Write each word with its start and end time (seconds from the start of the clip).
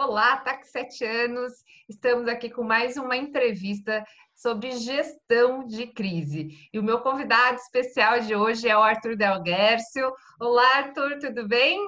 Olá, 0.00 0.36
TAC 0.36 0.64
7 0.64 1.04
anos. 1.04 1.52
Estamos 1.88 2.28
aqui 2.28 2.48
com 2.48 2.62
mais 2.62 2.96
uma 2.96 3.16
entrevista 3.16 4.04
sobre 4.32 4.70
gestão 4.70 5.66
de 5.66 5.88
crise. 5.88 6.56
E 6.72 6.78
o 6.78 6.84
meu 6.84 7.00
convidado 7.00 7.56
especial 7.56 8.20
de 8.20 8.32
hoje 8.32 8.68
é 8.68 8.78
o 8.78 8.80
Arthur 8.80 9.16
Delguercio. 9.16 10.14
Olá, 10.38 10.76
Arthur, 10.76 11.18
tudo 11.18 11.48
bem? 11.48 11.84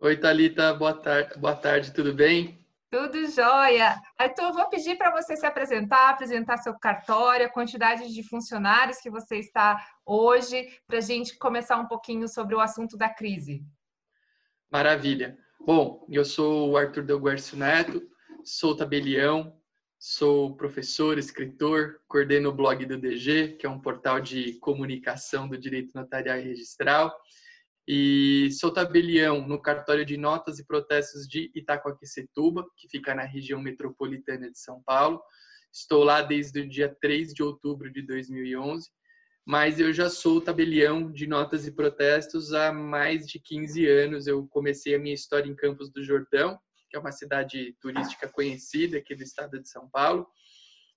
Oi, 0.00 0.16
Thalita, 0.16 0.72
boa 0.72 0.94
tarde, 0.94 1.38
boa 1.38 1.54
tarde, 1.54 1.92
tudo 1.92 2.14
bem? 2.14 2.58
Tudo 2.90 3.30
jóia. 3.30 3.94
Arthur, 4.16 4.54
vou 4.54 4.70
pedir 4.70 4.96
para 4.96 5.10
você 5.10 5.36
se 5.36 5.44
apresentar, 5.44 6.08
apresentar 6.08 6.56
seu 6.56 6.72
cartório, 6.78 7.44
a 7.44 7.52
quantidade 7.52 8.10
de 8.10 8.26
funcionários 8.26 9.02
que 9.02 9.10
você 9.10 9.36
está 9.36 9.86
hoje, 10.06 10.66
para 10.86 10.96
a 10.96 11.02
gente 11.02 11.36
começar 11.36 11.76
um 11.76 11.86
pouquinho 11.86 12.26
sobre 12.26 12.54
o 12.54 12.60
assunto 12.60 12.96
da 12.96 13.10
crise. 13.10 13.62
Maravilha. 14.72 15.36
Bom, 15.62 16.06
eu 16.08 16.24
sou 16.24 16.70
o 16.70 16.76
Arthur 16.76 17.04
Delguercio 17.04 17.54
Neto, 17.54 18.02
sou 18.42 18.74
tabelião, 18.74 19.54
sou 19.98 20.56
professor, 20.56 21.18
escritor, 21.18 22.00
coordeno 22.08 22.48
o 22.48 22.54
blog 22.54 22.86
do 22.86 22.96
DG, 22.96 23.56
que 23.58 23.66
é 23.66 23.68
um 23.68 23.78
portal 23.78 24.20
de 24.20 24.54
comunicação 24.54 25.46
do 25.46 25.58
direito 25.58 25.92
notarial 25.94 26.38
e 26.38 26.44
registral, 26.44 27.14
e 27.86 28.48
sou 28.52 28.72
tabelião 28.72 29.46
no 29.46 29.60
cartório 29.60 30.04
de 30.04 30.16
notas 30.16 30.58
e 30.58 30.66
protestos 30.66 31.28
de 31.28 31.52
Itacoaquecetuba, 31.54 32.66
que 32.74 32.88
fica 32.88 33.14
na 33.14 33.24
região 33.24 33.60
metropolitana 33.60 34.50
de 34.50 34.58
São 34.58 34.82
Paulo. 34.82 35.20
Estou 35.70 36.02
lá 36.02 36.22
desde 36.22 36.60
o 36.60 36.68
dia 36.68 36.96
3 37.02 37.34
de 37.34 37.42
outubro 37.42 37.92
de 37.92 38.00
2011 38.00 38.88
mas 39.50 39.80
eu 39.80 39.92
já 39.92 40.08
sou 40.08 40.40
tabelião 40.40 41.10
de 41.10 41.26
notas 41.26 41.66
e 41.66 41.72
protestos 41.72 42.52
há 42.52 42.72
mais 42.72 43.26
de 43.26 43.40
15 43.40 43.84
anos. 43.84 44.28
Eu 44.28 44.46
comecei 44.46 44.94
a 44.94 44.98
minha 44.98 45.12
história 45.12 45.50
em 45.50 45.56
Campos 45.56 45.90
do 45.90 46.04
Jordão, 46.04 46.56
que 46.88 46.96
é 46.96 47.00
uma 47.00 47.10
cidade 47.10 47.76
turística 47.80 48.28
conhecida 48.28 48.98
aqui 48.98 49.12
do 49.12 49.24
estado 49.24 49.60
de 49.60 49.68
São 49.68 49.90
Paulo, 49.90 50.24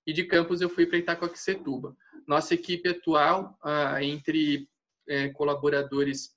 e 0.06 0.12
de 0.12 0.22
Campos 0.22 0.60
eu 0.60 0.70
fui 0.70 0.86
para 0.86 0.98
Itacoaxetuba. 0.98 1.96
Nossa 2.28 2.54
equipe 2.54 2.88
atual, 2.88 3.58
ah, 3.60 4.00
entre 4.00 4.68
é, 5.08 5.30
colaboradores 5.30 6.30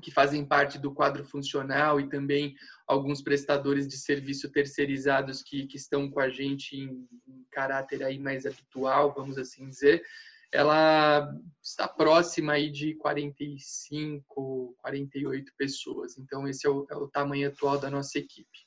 que 0.00 0.12
fazem 0.12 0.44
parte 0.44 0.78
do 0.78 0.94
quadro 0.94 1.24
funcional 1.24 1.98
e 1.98 2.08
também 2.08 2.54
alguns 2.86 3.20
prestadores 3.20 3.88
de 3.88 3.96
serviço 3.96 4.48
terceirizados 4.52 5.42
que, 5.42 5.66
que 5.66 5.76
estão 5.76 6.08
com 6.08 6.20
a 6.20 6.30
gente 6.30 6.76
em, 6.76 7.04
em 7.26 7.44
caráter 7.50 8.04
aí 8.04 8.16
mais 8.16 8.46
habitual, 8.46 9.12
vamos 9.12 9.36
assim 9.38 9.68
dizer, 9.68 10.04
ela 10.52 11.32
está 11.62 11.88
próxima 11.88 12.52
aí 12.52 12.70
de 12.70 12.94
45, 12.96 14.74
48 14.78 15.52
pessoas. 15.56 16.18
Então, 16.18 16.46
esse 16.46 16.66
é 16.66 16.70
o, 16.70 16.86
é 16.90 16.94
o 16.94 17.08
tamanho 17.08 17.48
atual 17.48 17.78
da 17.78 17.90
nossa 17.90 18.18
equipe. 18.18 18.58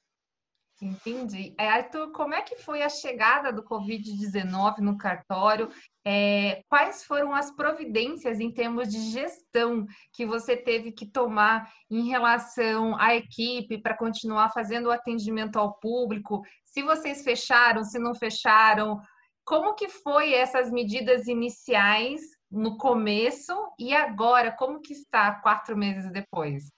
Entendi. 0.81 1.55
É, 1.57 1.69
Arthur, 1.69 2.11
como 2.11 2.33
é 2.33 2.41
que 2.41 2.57
foi 2.57 2.83
a 2.83 2.89
chegada 2.89 3.51
do 3.51 3.63
Covid-19 3.63 4.79
no 4.79 4.97
cartório? 4.97 5.69
É, 6.05 6.61
quais 6.67 7.03
foram 7.05 7.33
as 7.33 7.49
providências 7.49 8.41
em 8.41 8.51
termos 8.51 8.89
de 8.89 8.99
gestão 9.11 9.85
que 10.11 10.25
você 10.25 10.57
teve 10.57 10.91
que 10.91 11.05
tomar 11.05 11.71
em 11.89 12.09
relação 12.09 12.99
à 12.99 13.15
equipe 13.15 13.81
para 13.81 13.97
continuar 13.97 14.49
fazendo 14.49 14.87
o 14.87 14.91
atendimento 14.91 15.57
ao 15.57 15.79
público? 15.79 16.41
Se 16.65 16.83
vocês 16.83 17.23
fecharam, 17.23 17.81
se 17.83 17.97
não 17.97 18.13
fecharam, 18.13 18.99
como 19.45 19.75
que 19.75 19.87
foi 19.87 20.33
essas 20.33 20.71
medidas 20.71 21.27
iniciais 21.27 22.21
no 22.51 22.77
começo 22.77 23.53
e 23.79 23.93
agora, 23.93 24.51
como 24.51 24.81
que 24.81 24.91
está 24.91 25.35
quatro 25.35 25.77
meses 25.77 26.11
depois? 26.11 26.71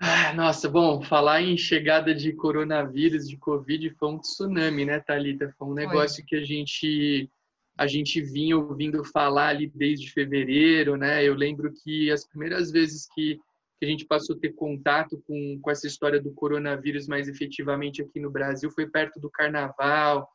Ah, 0.00 0.32
nossa, 0.32 0.68
bom, 0.68 1.02
falar 1.02 1.42
em 1.42 1.56
chegada 1.56 2.14
de 2.14 2.32
coronavírus, 2.32 3.28
de 3.28 3.36
Covid, 3.36 3.90
foi 3.98 4.08
um 4.10 4.18
tsunami, 4.18 4.84
né, 4.84 5.00
Thalita? 5.00 5.52
Foi 5.58 5.66
um 5.66 5.74
negócio 5.74 6.16
foi. 6.16 6.24
que 6.26 6.36
a 6.36 6.44
gente 6.44 7.28
a 7.76 7.86
gente 7.86 8.20
vinha 8.20 8.56
ouvindo 8.56 9.04
falar 9.04 9.48
ali 9.48 9.70
desde 9.72 10.10
fevereiro, 10.10 10.96
né? 10.96 11.24
Eu 11.24 11.34
lembro 11.34 11.72
que 11.72 12.10
as 12.10 12.26
primeiras 12.26 12.72
vezes 12.72 13.06
que, 13.14 13.38
que 13.78 13.86
a 13.86 13.88
gente 13.88 14.04
passou 14.04 14.34
a 14.34 14.38
ter 14.38 14.52
contato 14.52 15.22
com, 15.24 15.60
com 15.62 15.70
essa 15.70 15.86
história 15.86 16.20
do 16.20 16.32
coronavírus 16.32 17.06
mais 17.06 17.28
efetivamente 17.28 18.02
aqui 18.02 18.18
no 18.18 18.32
Brasil 18.32 18.68
foi 18.72 18.88
perto 18.88 19.20
do 19.20 19.30
carnaval, 19.30 20.28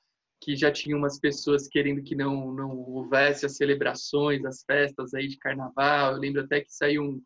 que 0.43 0.55
já 0.55 0.71
tinha 0.71 0.97
umas 0.97 1.19
pessoas 1.19 1.67
querendo 1.67 2.03
que 2.03 2.15
não, 2.15 2.53
não 2.53 2.77
houvesse 2.77 3.45
as 3.45 3.55
celebrações, 3.55 4.43
as 4.43 4.63
festas 4.63 5.13
aí 5.13 5.27
de 5.27 5.37
carnaval. 5.37 6.13
Eu 6.13 6.19
lembro 6.19 6.41
até 6.41 6.59
que 6.59 6.73
saiu 6.73 7.03
um, 7.03 7.21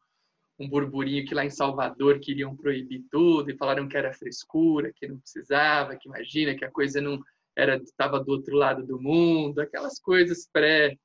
um 0.60 0.70
burburinho 0.70 1.26
que 1.26 1.34
lá 1.34 1.44
em 1.44 1.50
Salvador 1.50 2.20
queriam 2.20 2.56
proibir 2.56 3.04
tudo 3.12 3.50
e 3.50 3.58
falaram 3.58 3.88
que 3.88 3.98
era 3.98 4.14
frescura, 4.14 4.94
que 4.96 5.08
não 5.08 5.20
precisava, 5.20 5.96
que 5.96 6.08
imagina 6.08 6.56
que 6.56 6.64
a 6.64 6.72
coisa 6.72 7.02
não 7.02 7.20
era 7.56 7.78
estava 7.78 8.24
do 8.24 8.32
outro 8.32 8.56
lado 8.56 8.86
do 8.86 9.02
mundo, 9.02 9.60
aquelas 9.60 10.00
coisas 10.00 10.48
pré 10.54 10.96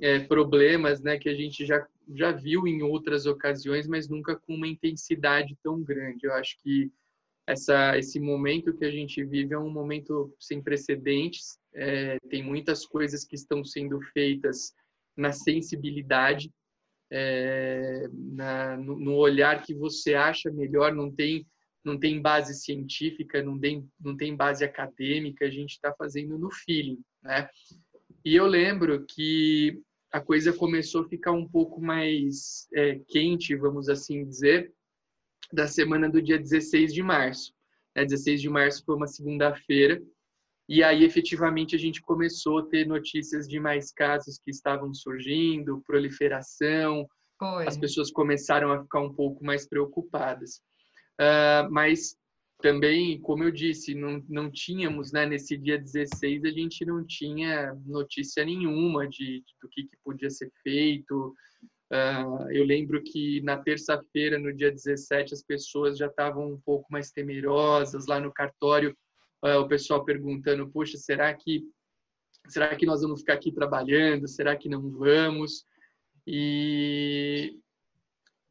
é, 0.00 0.18
problemas, 0.18 1.00
né, 1.00 1.16
que 1.16 1.28
a 1.28 1.34
gente 1.34 1.64
já 1.64 1.86
já 2.14 2.32
viu 2.32 2.66
em 2.66 2.82
outras 2.82 3.26
ocasiões, 3.26 3.86
mas 3.86 4.08
nunca 4.08 4.34
com 4.34 4.54
uma 4.54 4.66
intensidade 4.66 5.56
tão 5.62 5.80
grande. 5.80 6.26
Eu 6.26 6.34
acho 6.34 6.56
que 6.60 6.90
essa, 7.52 7.98
esse 7.98 8.18
momento 8.18 8.74
que 8.74 8.84
a 8.84 8.90
gente 8.90 9.22
vive 9.24 9.54
é 9.54 9.58
um 9.58 9.70
momento 9.70 10.34
sem 10.40 10.62
precedentes. 10.62 11.58
É, 11.74 12.18
tem 12.30 12.42
muitas 12.42 12.86
coisas 12.86 13.24
que 13.24 13.34
estão 13.34 13.64
sendo 13.64 14.00
feitas 14.12 14.72
na 15.16 15.32
sensibilidade, 15.32 16.50
é, 17.10 18.08
na, 18.12 18.76
no, 18.78 18.98
no, 18.98 19.14
olhar 19.16 19.62
que 19.62 19.74
você 19.74 20.14
acha 20.14 20.50
melhor. 20.50 20.94
Não 20.94 21.10
tem, 21.10 21.46
não 21.84 21.98
tem 21.98 22.20
base 22.20 22.54
científica, 22.54 23.42
não 23.42 23.58
tem, 23.58 23.86
não 24.00 24.16
tem 24.16 24.34
base 24.34 24.64
acadêmica. 24.64 25.44
A 25.44 25.50
gente 25.50 25.72
está 25.72 25.92
fazendo 25.92 26.38
no 26.38 26.50
feeling, 26.50 27.00
né? 27.22 27.48
E 28.24 28.34
eu 28.34 28.46
lembro 28.46 29.04
que 29.04 29.82
a 30.10 30.20
coisa 30.20 30.52
começou 30.52 31.02
a 31.02 31.08
ficar 31.08 31.32
um 31.32 31.46
pouco 31.46 31.80
mais 31.82 32.66
é, 32.74 32.98
quente, 33.08 33.54
vamos 33.56 33.88
assim 33.88 34.24
dizer, 34.24 34.72
da 35.52 35.66
semana 35.66 36.08
do 36.08 36.22
dia 36.22 36.38
16 36.38 36.94
de 36.94 37.02
março. 37.02 37.52
Né? 37.94 38.04
16 38.04 38.40
de 38.40 38.48
março 38.48 38.84
foi 38.84 38.96
uma 38.96 39.06
segunda-feira, 39.06 40.02
e 40.68 40.82
aí 40.82 41.04
efetivamente 41.04 41.76
a 41.76 41.78
gente 41.78 42.00
começou 42.00 42.58
a 42.58 42.66
ter 42.66 42.86
notícias 42.86 43.46
de 43.46 43.60
mais 43.60 43.92
casos 43.92 44.38
que 44.38 44.50
estavam 44.50 44.94
surgindo, 44.94 45.82
proliferação, 45.86 47.06
foi. 47.38 47.66
as 47.66 47.76
pessoas 47.76 48.10
começaram 48.10 48.72
a 48.72 48.80
ficar 48.82 49.00
um 49.00 49.12
pouco 49.12 49.44
mais 49.44 49.68
preocupadas. 49.68 50.62
Uh, 51.20 51.70
mas 51.70 52.16
também, 52.62 53.20
como 53.20 53.42
eu 53.42 53.50
disse, 53.50 53.94
não, 53.94 54.24
não 54.28 54.50
tínhamos, 54.50 55.12
né, 55.12 55.26
nesse 55.26 55.58
dia 55.58 55.76
16, 55.76 56.44
a 56.44 56.50
gente 56.50 56.84
não 56.86 57.04
tinha 57.04 57.74
notícia 57.84 58.44
nenhuma 58.44 59.06
de, 59.08 59.40
de 59.40 59.54
do 59.60 59.68
que, 59.68 59.82
que 59.82 59.96
podia 60.04 60.30
ser 60.30 60.50
feito, 60.62 61.34
Uh, 61.92 62.50
eu 62.50 62.64
lembro 62.64 63.02
que 63.02 63.42
na 63.42 63.58
terça-feira, 63.58 64.38
no 64.38 64.50
dia 64.50 64.72
17, 64.72 65.34
as 65.34 65.42
pessoas 65.42 65.98
já 65.98 66.06
estavam 66.06 66.50
um 66.50 66.58
pouco 66.58 66.90
mais 66.90 67.10
temerosas 67.10 68.06
lá 68.06 68.18
no 68.18 68.32
cartório, 68.32 68.96
uh, 69.44 69.58
o 69.58 69.68
pessoal 69.68 70.02
perguntando: 70.02 70.70
"Poxa, 70.70 70.96
será 70.96 71.34
que 71.34 71.62
será 72.48 72.74
que 72.74 72.86
nós 72.86 73.02
vamos 73.02 73.20
ficar 73.20 73.34
aqui 73.34 73.52
trabalhando? 73.52 74.26
Será 74.26 74.56
que 74.56 74.70
não 74.70 74.90
vamos?" 74.90 75.66
E 76.26 77.58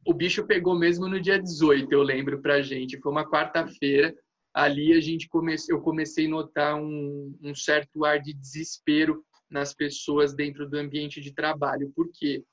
o 0.06 0.14
bicho 0.14 0.46
pegou 0.46 0.78
mesmo 0.78 1.08
no 1.08 1.20
dia 1.20 1.40
18, 1.40 1.92
eu 1.92 2.02
lembro 2.02 2.40
pra 2.40 2.62
gente. 2.62 3.00
Foi 3.00 3.10
uma 3.10 3.28
quarta-feira. 3.28 4.14
Ali 4.54 4.92
a 4.92 5.00
gente 5.00 5.28
comece, 5.28 5.72
eu 5.72 5.80
comecei 5.80 6.26
a 6.26 6.30
notar 6.30 6.76
um, 6.76 7.36
um 7.42 7.54
certo 7.54 8.04
ar 8.04 8.20
de 8.20 8.32
desespero 8.34 9.24
nas 9.50 9.74
pessoas 9.74 10.34
dentro 10.34 10.68
do 10.68 10.76
ambiente 10.76 11.20
de 11.20 11.32
trabalho. 11.32 11.90
Por 11.94 12.08
quê? 12.12 12.44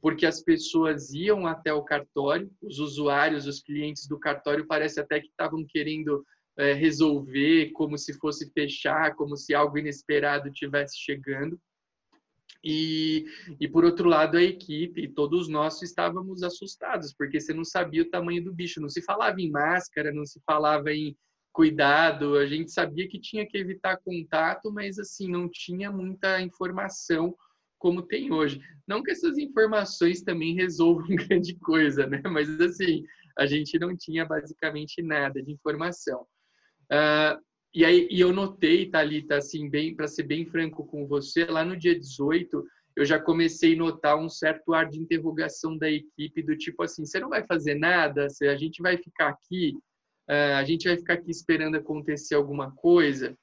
Porque 0.00 0.24
as 0.24 0.42
pessoas 0.42 1.12
iam 1.12 1.46
até 1.46 1.72
o 1.72 1.82
cartório, 1.82 2.50
os 2.62 2.78
usuários, 2.78 3.46
os 3.46 3.60
clientes 3.62 4.06
do 4.06 4.18
cartório, 4.18 4.66
parece 4.66 4.98
até 4.98 5.20
que 5.20 5.28
estavam 5.28 5.64
querendo 5.68 6.24
é, 6.56 6.72
resolver, 6.72 7.70
como 7.72 7.96
se 7.98 8.14
fosse 8.14 8.50
fechar, 8.52 9.14
como 9.14 9.36
se 9.36 9.54
algo 9.54 9.78
inesperado 9.78 10.50
tivesse 10.50 10.98
chegando. 10.98 11.60
E, 12.62 13.24
e 13.58 13.68
por 13.68 13.84
outro 13.84 14.08
lado, 14.08 14.36
a 14.36 14.42
equipe, 14.42 15.08
todos 15.08 15.48
nós 15.48 15.80
estávamos 15.82 16.42
assustados, 16.42 17.14
porque 17.14 17.40
você 17.40 17.54
não 17.54 17.64
sabia 17.64 18.02
o 18.02 18.10
tamanho 18.10 18.44
do 18.44 18.52
bicho, 18.52 18.80
não 18.80 18.88
se 18.88 19.00
falava 19.02 19.40
em 19.40 19.50
máscara, 19.50 20.12
não 20.12 20.26
se 20.26 20.40
falava 20.44 20.92
em 20.92 21.16
cuidado, 21.52 22.36
a 22.36 22.46
gente 22.46 22.70
sabia 22.70 23.08
que 23.08 23.18
tinha 23.18 23.46
que 23.46 23.56
evitar 23.56 23.98
contato, 23.98 24.70
mas 24.70 24.98
assim, 24.98 25.28
não 25.28 25.48
tinha 25.48 25.90
muita 25.90 26.40
informação 26.40 27.34
como 27.80 28.02
tem 28.02 28.30
hoje. 28.30 28.60
Não 28.86 29.02
que 29.02 29.10
essas 29.10 29.38
informações 29.38 30.22
também 30.22 30.54
resolvam 30.54 31.08
grande 31.16 31.56
coisa, 31.56 32.06
né? 32.06 32.20
Mas 32.30 32.60
assim, 32.60 33.02
a 33.36 33.46
gente 33.46 33.76
não 33.78 33.96
tinha 33.96 34.24
basicamente 34.24 35.02
nada 35.02 35.42
de 35.42 35.50
informação. 35.50 36.22
Uh, 36.92 37.40
e 37.74 37.84
aí 37.84 38.06
e 38.10 38.20
eu 38.20 38.32
notei, 38.32 38.88
Thalita, 38.88 39.36
assim, 39.36 39.68
bem, 39.68 39.94
para 39.96 40.06
ser 40.06 40.24
bem 40.24 40.44
franco 40.44 40.84
com 40.86 41.06
você, 41.06 41.44
lá 41.46 41.64
no 41.64 41.76
dia 41.76 41.98
18, 41.98 42.64
eu 42.96 43.04
já 43.04 43.18
comecei 43.18 43.74
a 43.74 43.78
notar 43.78 44.18
um 44.18 44.28
certo 44.28 44.74
ar 44.74 44.88
de 44.88 45.00
interrogação 45.00 45.76
da 45.78 45.90
equipe, 45.90 46.42
do 46.42 46.56
tipo 46.56 46.82
assim, 46.82 47.06
você 47.06 47.18
não 47.18 47.30
vai 47.30 47.46
fazer 47.46 47.76
nada, 47.76 48.26
a 48.42 48.56
gente 48.56 48.82
vai 48.82 48.98
ficar 48.98 49.28
aqui. 49.28 49.74
Uh, 50.28 50.56
a 50.58 50.64
gente 50.64 50.86
vai 50.86 50.96
ficar 50.96 51.14
aqui 51.14 51.30
esperando 51.30 51.76
acontecer 51.76 52.34
alguma 52.34 52.70
coisa, 52.72 53.36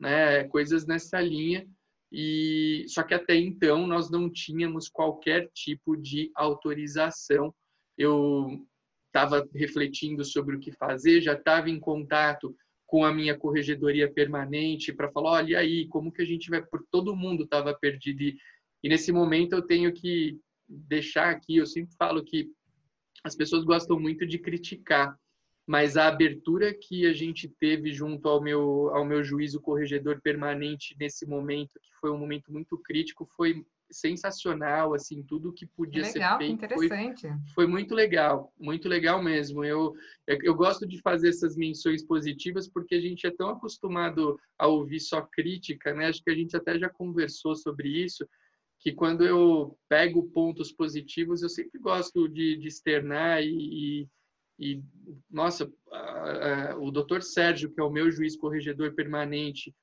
né? 0.00 0.44
Coisas 0.44 0.84
nessa 0.84 1.20
linha. 1.20 1.66
E 2.16 2.84
só 2.86 3.02
que 3.02 3.12
até 3.12 3.34
então 3.34 3.88
nós 3.88 4.08
não 4.08 4.30
tínhamos 4.30 4.88
qualquer 4.88 5.50
tipo 5.52 5.96
de 5.96 6.30
autorização. 6.36 7.52
Eu 7.98 8.64
estava 9.08 9.48
refletindo 9.52 10.24
sobre 10.24 10.54
o 10.54 10.60
que 10.60 10.70
fazer, 10.70 11.20
já 11.20 11.32
estava 11.32 11.68
em 11.68 11.80
contato 11.80 12.54
com 12.86 13.04
a 13.04 13.12
minha 13.12 13.36
corregedoria 13.36 14.08
permanente 14.08 14.92
para 14.92 15.10
falar, 15.10 15.32
olha 15.32 15.58
aí, 15.58 15.88
como 15.88 16.12
que 16.12 16.22
a 16.22 16.24
gente 16.24 16.48
vai? 16.48 16.64
Por 16.64 16.86
todo 16.88 17.16
mundo 17.16 17.42
estava 17.42 17.74
perdido. 17.74 18.22
E, 18.22 18.36
e 18.84 18.88
nesse 18.88 19.10
momento 19.10 19.54
eu 19.54 19.62
tenho 19.62 19.92
que 19.92 20.38
deixar 20.68 21.30
aqui, 21.30 21.56
eu 21.56 21.66
sempre 21.66 21.96
falo 21.96 22.24
que 22.24 22.48
as 23.24 23.34
pessoas 23.34 23.64
gostam 23.64 23.98
muito 23.98 24.24
de 24.24 24.38
criticar, 24.38 25.18
mas 25.66 25.96
a 25.96 26.08
abertura 26.08 26.74
que 26.74 27.06
a 27.06 27.12
gente 27.12 27.48
teve 27.48 27.92
junto 27.92 28.28
ao 28.28 28.42
meu 28.42 28.90
ao 28.94 29.04
meu 29.04 29.24
juízo 29.24 29.60
corregedor 29.60 30.20
permanente 30.20 30.94
nesse 30.98 31.26
momento, 31.26 31.80
que 31.80 31.90
foi 32.00 32.10
um 32.10 32.18
momento 32.18 32.52
muito 32.52 32.76
crítico, 32.78 33.26
foi 33.36 33.64
sensacional, 33.90 34.94
assim, 34.94 35.22
tudo 35.22 35.52
que 35.52 35.66
podia 35.66 36.02
legal, 36.02 36.32
ser 36.32 36.38
feito. 36.38 36.52
interessante. 36.52 37.28
Foi, 37.28 37.54
foi, 37.54 37.66
muito 37.66 37.94
legal, 37.94 38.52
muito 38.58 38.88
legal 38.88 39.22
mesmo. 39.22 39.64
Eu, 39.64 39.94
eu 40.26 40.54
gosto 40.54 40.86
de 40.86 41.00
fazer 41.00 41.28
essas 41.28 41.56
menções 41.56 42.04
positivas 42.04 42.68
porque 42.68 42.94
a 42.94 43.00
gente 43.00 43.26
é 43.26 43.30
tão 43.30 43.50
acostumado 43.50 44.38
a 44.58 44.66
ouvir 44.66 45.00
só 45.00 45.22
crítica, 45.22 45.94
né? 45.94 46.06
Acho 46.06 46.22
que 46.22 46.30
a 46.30 46.34
gente 46.34 46.56
até 46.56 46.78
já 46.78 46.88
conversou 46.88 47.54
sobre 47.54 47.88
isso, 47.88 48.26
que 48.80 48.92
quando 48.92 49.24
eu 49.24 49.78
pego 49.88 50.30
pontos 50.30 50.72
positivos, 50.72 51.42
eu 51.42 51.48
sempre 51.48 51.78
gosto 51.78 52.28
de, 52.28 52.56
de 52.58 52.68
externar 52.68 53.42
e, 53.42 53.48
e, 54.02 54.08
e 54.58 54.82
nossa, 55.30 55.70
a, 55.90 56.72
a, 56.72 56.78
o 56.78 56.90
doutor 56.90 57.22
Sérgio, 57.22 57.72
que 57.72 57.80
é 57.80 57.84
o 57.84 57.90
meu 57.90 58.10
juiz 58.10 58.36
corregedor 58.36 58.94
permanente, 58.94 59.74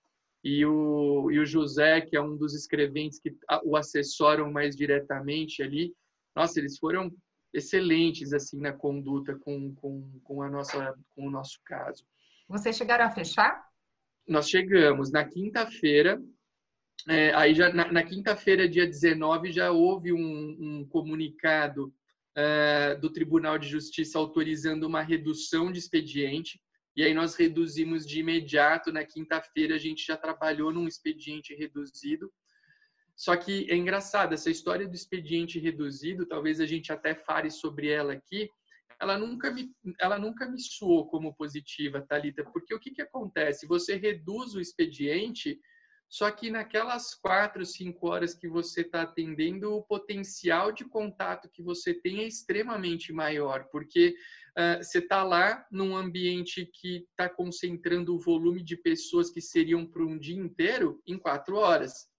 e 0.44 0.66
o, 0.66 1.30
e 1.32 1.40
o 1.40 1.46
José, 1.46 2.02
que 2.02 2.16
é 2.16 2.22
um 2.22 2.36
dos 2.36 2.56
escreventes 2.56 3.20
que 3.20 3.36
o 3.64 3.76
assessoram 3.76 4.52
mais 4.52 4.76
diretamente 4.76 5.62
ali, 5.62 5.94
nossa, 6.36 6.60
eles 6.60 6.80
foram 6.80 7.12
excelentes 7.54 8.34
assim 8.34 8.60
na 8.60 8.72
conduta 8.72 9.38
com, 9.38 9.76
com, 9.76 10.20
com, 10.24 10.42
a 10.42 10.50
nossa, 10.50 10.96
com 11.10 11.28
o 11.28 11.32
nosso 11.32 11.60
caso. 11.66 12.04
Vocês 12.48 12.76
chegaram 12.76 13.06
a 13.06 13.12
fechar? 13.12 13.64
Nós 14.28 14.50
chegamos 14.50 15.12
na 15.12 15.26
quinta-feira, 15.26 16.22
é, 17.08 17.34
aí 17.34 17.54
já 17.54 17.72
na, 17.74 17.92
na 17.92 18.04
quinta-feira, 18.04 18.70
dia 18.70 18.86
19, 18.86 19.52
já 19.52 19.72
houve 19.72 20.14
um, 20.14 20.58
um 20.60 20.88
comunicado 20.88 21.94
é, 22.36 22.96
do 22.96 23.12
Tribunal 23.12 23.58
de 23.58 23.68
Justiça 23.68 24.18
autorizando 24.18 24.86
uma 24.86 25.02
redução 25.02 25.72
de 25.72 25.80
expediente. 25.80 26.62
E 26.96 27.04
aí 27.04 27.14
nós 27.14 27.36
reduzimos 27.36 28.06
de 28.06 28.20
imediato. 28.20 28.92
Na 28.92 29.06
quinta-feira 29.06 29.76
a 29.76 29.80
gente 29.80 30.06
já 30.06 30.18
trabalhou 30.18 30.72
num 30.72 30.88
expediente 30.88 31.54
reduzido. 31.56 32.32
Só 33.16 33.36
que 33.36 33.70
é 33.70 33.76
engraçado, 33.76 34.34
essa 34.34 34.50
história 34.50 34.88
do 34.88 34.96
expediente 34.96 35.60
reduzido, 35.60 36.26
talvez 36.26 36.60
a 36.60 36.66
gente 36.66 36.92
até 36.92 37.14
fale 37.14 37.52
sobre 37.52 37.88
ela 37.88 38.14
aqui, 38.14 38.50
ela 39.00 39.18
nunca 39.18 39.52
me, 39.52 39.72
ela 40.00 40.18
nunca 40.18 40.50
me 40.50 40.60
soou 40.60 41.08
como 41.08 41.36
positiva, 41.36 42.02
Talita, 42.02 42.44
porque 42.52 42.74
o 42.74 42.80
que, 42.80 42.92
que 42.92 43.02
acontece? 43.02 43.68
Você 43.68 43.96
reduz 43.96 44.56
o 44.56 44.62
expediente, 44.62 45.60
só 46.12 46.30
que 46.30 46.52
naquelas 46.52 47.16
quatro, 47.16 47.66
cinco 47.66 48.10
horas 48.10 48.34
que 48.34 48.46
você 48.46 48.82
está 48.82 49.04
atendendo, 49.04 49.74
o 49.74 49.82
potencial 49.82 50.70
de 50.74 50.84
contato 50.84 51.50
que 51.50 51.64
você 51.64 51.94
tem 51.94 52.20
é 52.20 52.28
extremamente 52.28 53.14
maior, 53.14 53.70
porque 53.72 54.14
uh, 54.58 54.84
você 54.84 54.98
está 54.98 55.24
lá 55.24 55.66
num 55.72 55.96
ambiente 55.96 56.66
que 56.66 57.08
está 57.10 57.30
concentrando 57.30 58.14
o 58.14 58.20
volume 58.20 58.62
de 58.62 58.76
pessoas 58.76 59.30
que 59.30 59.40
seriam 59.40 59.86
para 59.86 60.04
um 60.04 60.20
dia 60.20 60.36
inteiro 60.36 61.02
em 61.08 61.18
quatro 61.18 61.56
horas. 61.56 62.10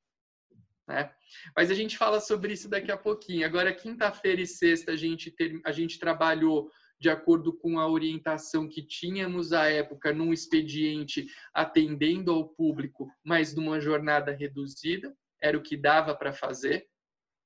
Né? 0.88 1.12
Mas 1.54 1.70
a 1.70 1.74
gente 1.74 1.98
fala 1.98 2.18
sobre 2.18 2.54
isso 2.54 2.70
daqui 2.70 2.90
a 2.90 2.96
pouquinho. 2.96 3.44
Agora, 3.44 3.74
quinta-feira 3.74 4.40
e 4.40 4.46
sexta, 4.46 4.92
a 4.92 4.96
gente, 4.96 5.30
ter, 5.30 5.60
a 5.66 5.70
gente 5.70 5.98
trabalhou 5.98 6.70
de 7.02 7.10
acordo 7.10 7.52
com 7.52 7.80
a 7.80 7.88
orientação 7.88 8.68
que 8.68 8.80
tínhamos 8.80 9.52
à 9.52 9.68
época 9.68 10.12
num 10.12 10.32
expediente 10.32 11.26
atendendo 11.52 12.30
ao 12.30 12.46
público, 12.46 13.10
mas 13.24 13.56
numa 13.56 13.80
jornada 13.80 14.30
reduzida, 14.30 15.12
era 15.40 15.58
o 15.58 15.62
que 15.62 15.76
dava 15.76 16.14
para 16.14 16.32
fazer 16.32 16.86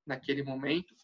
naquele 0.07 0.43
momento. 0.43 0.95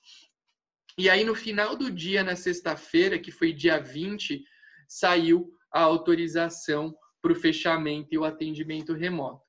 E 0.99 1.08
aí, 1.08 1.25
no 1.25 1.34
final 1.34 1.75
do 1.75 1.90
dia, 1.90 2.22
na 2.22 2.37
sexta-feira, 2.37 3.19
que 3.19 3.31
foi 3.31 3.54
dia 3.54 3.78
20, 3.78 4.44
saiu 4.87 5.50
a 5.72 5.81
autorização 5.81 6.94
para 7.22 7.32
o 7.32 7.37
fechamento 7.37 8.08
e 8.12 8.19
o 8.19 8.25
atendimento 8.25 8.93
remoto. 8.93 9.46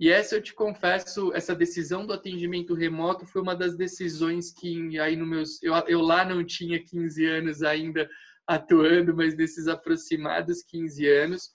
E 0.00 0.08
essa 0.08 0.34
eu 0.34 0.42
te 0.42 0.54
confesso, 0.54 1.30
essa 1.34 1.54
decisão 1.54 2.06
do 2.06 2.14
atendimento 2.14 2.72
remoto 2.72 3.26
foi 3.26 3.42
uma 3.42 3.54
das 3.54 3.76
decisões 3.76 4.50
que 4.50 4.98
aí 4.98 5.14
no 5.14 5.26
meus 5.26 5.62
eu, 5.62 5.74
eu 5.86 6.00
lá 6.00 6.24
não 6.24 6.42
tinha 6.42 6.82
15 6.82 7.26
anos 7.26 7.62
ainda 7.62 8.08
atuando, 8.46 9.14
mas 9.14 9.36
nesses 9.36 9.68
aproximados 9.68 10.62
15 10.62 11.06
anos 11.06 11.50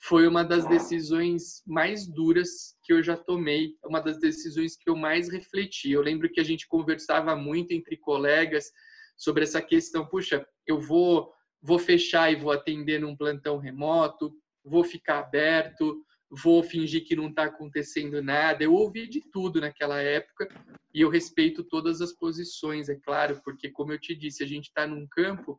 foi 0.00 0.28
uma 0.28 0.44
das 0.44 0.64
decisões 0.68 1.60
mais 1.66 2.06
duras 2.06 2.76
que 2.84 2.92
eu 2.92 3.02
já 3.02 3.16
tomei, 3.16 3.72
uma 3.84 4.00
das 4.00 4.20
decisões 4.20 4.76
que 4.76 4.88
eu 4.88 4.94
mais 4.94 5.28
refleti. 5.28 5.90
Eu 5.90 6.00
lembro 6.00 6.30
que 6.30 6.38
a 6.38 6.44
gente 6.44 6.68
conversava 6.68 7.34
muito 7.34 7.72
entre 7.72 7.96
colegas 7.96 8.70
sobre 9.16 9.42
essa 9.42 9.60
questão, 9.60 10.06
puxa, 10.06 10.46
eu 10.68 10.80
vou 10.80 11.32
vou 11.60 11.80
fechar 11.80 12.30
e 12.30 12.36
vou 12.36 12.52
atender 12.52 13.00
num 13.00 13.16
plantão 13.16 13.58
remoto, 13.58 14.32
vou 14.64 14.84
ficar 14.84 15.18
aberto, 15.18 16.00
vou 16.30 16.62
fingir 16.62 17.04
que 17.06 17.16
não 17.16 17.28
está 17.28 17.44
acontecendo 17.44 18.22
nada. 18.22 18.62
Eu 18.62 18.74
ouvi 18.74 19.08
de 19.08 19.20
tudo 19.30 19.60
naquela 19.60 20.00
época 20.00 20.48
e 20.92 21.00
eu 21.00 21.08
respeito 21.08 21.64
todas 21.64 22.00
as 22.00 22.12
posições, 22.12 22.88
é 22.88 22.96
claro, 22.96 23.40
porque, 23.42 23.70
como 23.70 23.92
eu 23.92 23.98
te 23.98 24.14
disse, 24.14 24.42
a 24.42 24.46
gente 24.46 24.66
está 24.66 24.86
num 24.86 25.06
campo 25.06 25.58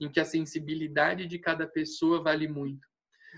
em 0.00 0.10
que 0.10 0.20
a 0.20 0.24
sensibilidade 0.24 1.26
de 1.26 1.38
cada 1.38 1.66
pessoa 1.66 2.22
vale 2.22 2.48
muito. 2.48 2.86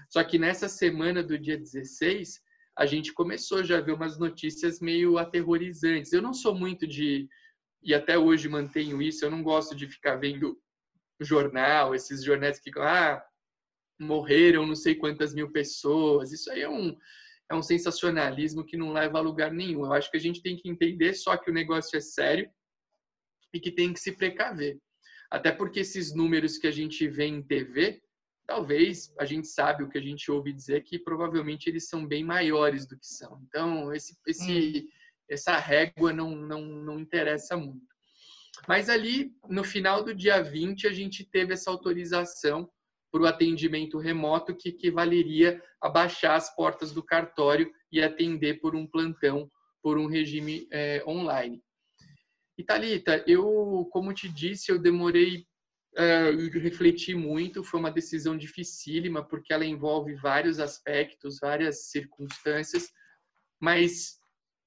Só 0.08 0.22
que 0.22 0.38
nessa 0.38 0.68
semana 0.68 1.22
do 1.22 1.38
dia 1.38 1.58
16, 1.58 2.40
a 2.76 2.86
gente 2.86 3.12
começou 3.12 3.64
já 3.64 3.78
a 3.78 3.80
ver 3.80 3.92
umas 3.92 4.18
notícias 4.18 4.80
meio 4.80 5.18
aterrorizantes. 5.18 6.12
Eu 6.12 6.22
não 6.22 6.32
sou 6.32 6.54
muito 6.54 6.86
de, 6.86 7.28
e 7.82 7.94
até 7.94 8.18
hoje 8.18 8.48
mantenho 8.48 9.02
isso, 9.02 9.24
eu 9.24 9.30
não 9.30 9.42
gosto 9.42 9.74
de 9.74 9.86
ficar 9.86 10.16
vendo 10.16 10.58
jornal, 11.20 11.94
esses 11.94 12.24
jornais 12.24 12.58
que, 12.58 12.70
ah, 12.78 13.22
morreram 14.00 14.66
não 14.66 14.74
sei 14.74 14.94
quantas 14.94 15.34
mil 15.34 15.52
pessoas. 15.52 16.32
Isso 16.32 16.50
aí 16.50 16.62
é 16.62 16.68
um, 16.68 16.96
é 17.50 17.54
um 17.54 17.62
sensacionalismo 17.62 18.64
que 18.64 18.76
não 18.76 18.92
leva 18.92 19.18
a 19.18 19.22
lugar 19.22 19.52
nenhum. 19.52 19.84
Eu 19.84 19.92
acho 19.92 20.10
que 20.10 20.16
a 20.16 20.20
gente 20.20 20.42
tem 20.42 20.56
que 20.56 20.68
entender 20.68 21.14
só 21.14 21.36
que 21.36 21.50
o 21.50 21.54
negócio 21.54 21.96
é 21.96 22.00
sério 22.00 22.50
e 23.52 23.60
que 23.60 23.70
tem 23.70 23.92
que 23.92 24.00
se 24.00 24.12
precaver. 24.12 24.78
Até 25.30 25.52
porque 25.52 25.80
esses 25.80 26.14
números 26.14 26.58
que 26.58 26.66
a 26.66 26.70
gente 26.70 27.06
vê 27.06 27.26
em 27.26 27.42
TV, 27.42 28.02
talvez 28.46 29.14
a 29.18 29.24
gente 29.24 29.46
sabe 29.46 29.84
o 29.84 29.88
que 29.88 29.98
a 29.98 30.02
gente 30.02 30.30
ouve 30.30 30.52
dizer 30.52 30.82
que 30.82 30.98
provavelmente 30.98 31.68
eles 31.68 31.88
são 31.88 32.06
bem 32.06 32.24
maiores 32.24 32.86
do 32.86 32.98
que 32.98 33.06
são. 33.06 33.40
Então, 33.46 33.92
esse, 33.92 34.16
esse, 34.26 34.84
hum. 34.84 34.88
essa 35.28 35.56
régua 35.58 36.12
não, 36.12 36.34
não, 36.34 36.62
não 36.62 36.98
interessa 36.98 37.56
muito. 37.56 37.90
Mas 38.66 38.88
ali, 38.88 39.32
no 39.48 39.64
final 39.64 40.02
do 40.02 40.14
dia 40.14 40.42
20, 40.42 40.86
a 40.86 40.92
gente 40.92 41.24
teve 41.24 41.52
essa 41.52 41.70
autorização 41.70 42.70
para 43.10 43.22
o 43.22 43.26
atendimento 43.26 43.98
remoto, 43.98 44.54
que 44.54 44.68
equivaleria 44.70 45.62
a 45.80 45.88
baixar 45.88 46.36
as 46.36 46.54
portas 46.54 46.92
do 46.92 47.02
cartório 47.02 47.70
e 47.90 48.02
atender 48.02 48.60
por 48.60 48.76
um 48.76 48.86
plantão, 48.86 49.50
por 49.82 49.98
um 49.98 50.06
regime 50.06 50.66
é, 50.70 51.02
online. 51.06 51.62
E 52.56 52.62
Thalita, 52.62 53.24
eu, 53.26 53.88
como 53.90 54.12
te 54.12 54.28
disse, 54.28 54.70
eu 54.70 54.78
demorei 54.78 55.46
uh, 55.96 56.58
refleti 56.58 57.14
muito, 57.14 57.64
foi 57.64 57.80
uma 57.80 57.90
decisão 57.90 58.36
dificílima, 58.36 59.26
porque 59.26 59.52
ela 59.52 59.64
envolve 59.64 60.14
vários 60.16 60.60
aspectos, 60.60 61.38
várias 61.40 61.90
circunstâncias, 61.90 62.88
mas 63.58 64.19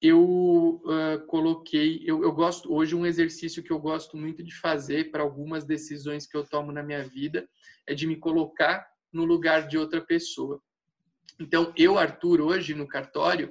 eu 0.06 0.82
uh, 0.84 1.26
coloquei, 1.28 2.02
eu, 2.04 2.22
eu, 2.22 2.30
gosto, 2.30 2.70
hoje 2.70 2.94
um 2.94 3.06
exercício 3.06 3.62
que 3.62 3.70
eu 3.70 3.78
gosto 3.78 4.18
muito 4.18 4.42
de 4.42 4.54
fazer 4.54 5.10
para 5.10 5.22
algumas 5.22 5.64
decisões 5.64 6.26
que 6.26 6.36
eu 6.36 6.44
tomo 6.44 6.70
na 6.70 6.82
minha 6.82 7.02
vida 7.02 7.48
é 7.86 7.94
de 7.94 8.06
me 8.06 8.16
colocar 8.16 8.86
no 9.10 9.24
lugar 9.24 9.66
de 9.66 9.78
outra 9.78 10.02
pessoa. 10.02 10.60
Então, 11.40 11.72
eu, 11.74 11.98
Arthur, 11.98 12.42
hoje 12.42 12.74
no 12.74 12.86
cartório, 12.86 13.48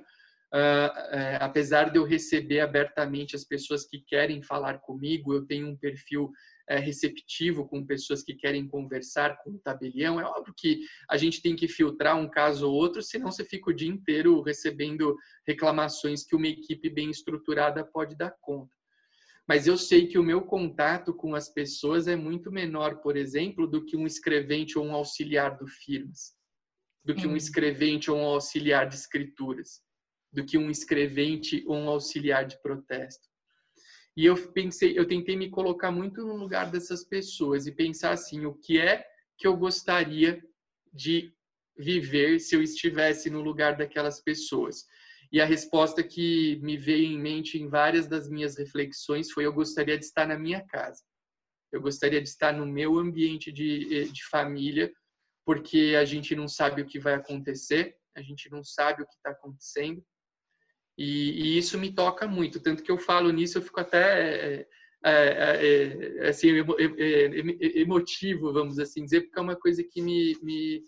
uh, 0.54 0.90
uh, 0.90 1.38
apesar 1.40 1.90
de 1.90 1.98
eu 1.98 2.04
receber 2.04 2.60
abertamente 2.60 3.36
as 3.36 3.44
pessoas 3.44 3.84
que 3.84 4.04
querem 4.06 4.44
falar 4.44 4.78
comigo, 4.78 5.34
eu 5.34 5.48
tenho 5.48 5.68
um 5.68 5.76
perfil 5.76 6.32
é, 6.68 6.80
receptivo 6.80 7.68
com 7.68 7.86
pessoas 7.86 8.24
que 8.24 8.34
querem 8.34 8.68
conversar 8.68 9.38
com 9.44 9.52
o 9.52 9.60
tabelião. 9.60 10.20
É 10.20 10.24
óbvio 10.24 10.54
que 10.58 10.82
a 11.10 11.18
gente 11.18 11.42
tem 11.42 11.56
que 11.56 11.68
filtrar 11.68 12.18
um 12.18 12.30
caso 12.30 12.68
ou 12.68 12.74
outro, 12.74 13.02
senão 13.02 13.32
você 13.32 13.44
fica 13.44 13.70
o 13.70 13.74
dia 13.74 13.90
inteiro 13.90 14.42
recebendo 14.42 15.16
reclamações 15.46 16.24
que 16.24 16.36
uma 16.36 16.48
equipe 16.48 16.90
bem 16.90 17.10
estruturada 17.10 17.84
pode 17.84 18.16
dar 18.16 18.34
conta. 18.42 18.74
mas 19.46 19.68
eu 19.68 19.78
sei 19.78 20.08
que 20.08 20.18
o 20.18 20.24
meu 20.24 20.42
contato 20.42 21.14
com 21.14 21.36
as 21.36 21.50
pessoas 21.50 22.08
é 22.08 22.16
muito 22.16 22.50
menor, 22.50 23.02
por 23.02 23.18
exemplo, 23.18 23.68
do 23.68 23.84
que 23.84 23.98
um 23.98 24.08
escrevente 24.08 24.80
ou 24.80 24.86
um 24.86 24.94
auxiliar 24.94 25.58
do 25.58 25.68
firmas, 25.68 26.34
do 27.04 27.14
que 27.14 27.28
um 27.28 27.36
escrevente 27.36 28.10
ou 28.10 28.18
um 28.18 28.26
auxiliar 28.26 28.88
de 28.88 28.96
escrituras, 28.96 29.82
do 30.32 30.46
que 30.46 30.58
um 30.58 30.72
escrevente 30.72 31.62
ou 31.68 31.76
um 31.76 31.90
auxiliar 31.90 32.46
de 32.46 32.58
protesto. 32.62 33.33
E 34.16 34.26
eu 34.26 34.36
pensei, 34.52 34.98
eu 34.98 35.08
tentei 35.08 35.36
me 35.36 35.50
colocar 35.50 35.92
muito 35.92 36.26
no 36.26 36.36
lugar 36.36 36.70
dessas 36.70 37.04
pessoas 37.04 37.66
e 37.66 37.72
pensar 37.72 38.12
assim, 38.12 38.46
o 38.46 38.54
que 38.54 38.80
é 38.80 39.06
que 39.38 39.48
eu 39.48 39.58
gostaria 39.58 40.44
de 40.94 41.34
viver 41.76 42.40
se 42.40 42.56
eu 42.56 42.62
estivesse 42.62 43.30
no 43.30 43.42
lugar 43.42 43.76
daquelas 43.76 44.22
pessoas? 44.22 44.86
E 45.32 45.42
a 45.42 45.46
resposta 45.46 46.04
que 46.04 46.60
me 46.62 46.78
veio 46.78 47.06
em 47.06 47.20
mente 47.20 47.58
em 47.58 47.68
várias 47.68 48.08
das 48.08 48.30
minhas 48.30 48.56
reflexões 48.56 49.32
foi: 49.32 49.48
eu 49.48 49.52
gostaria 49.52 49.98
de 49.98 50.06
estar 50.06 50.28
na 50.28 50.38
minha 50.38 50.62
casa. 50.68 51.02
Eu 51.72 51.82
gostaria 51.82 52.22
de 52.22 52.30
estar 52.30 52.54
no 52.54 52.68
meu 52.68 53.00
ambiente 53.00 53.52
de, 53.52 53.98
eh, 53.98 54.04
de 54.04 54.24
família, 54.30 54.94
porque 55.44 55.96
a 56.00 56.06
gente 56.06 56.36
não 56.36 56.48
sabe 56.48 56.84
o 56.84 56.86
que 56.86 57.00
vai 57.00 57.16
acontecer, 57.16 57.98
a 58.16 58.22
gente 58.22 58.48
não 58.52 58.64
sabe 58.64 59.02
o 59.02 59.08
que 59.08 59.16
está 59.16 59.32
acontecendo. 59.32 60.06
E, 60.98 61.32
e, 61.32 61.58
isso 61.58 61.78
me 61.78 61.92
toca 61.92 62.28
muito. 62.28 62.60
Tanto 62.60 62.84
que 62.84 62.92
eu 62.92 62.98
falo 62.98 63.32
nisso, 63.32 63.58
eu 63.58 63.62
fico 63.62 63.80
até. 63.80 64.60
É, 64.60 64.68
é, 65.06 66.22
é, 66.22 66.30
assim, 66.30 66.48
emotivo, 67.76 68.54
vamos 68.54 68.80
assim 68.80 69.04
dizer, 69.04 69.22
porque 69.22 69.38
é 69.38 69.42
uma 69.42 69.56
coisa 69.56 69.84
que 69.84 70.02
me, 70.02 70.38
me, 70.42 70.82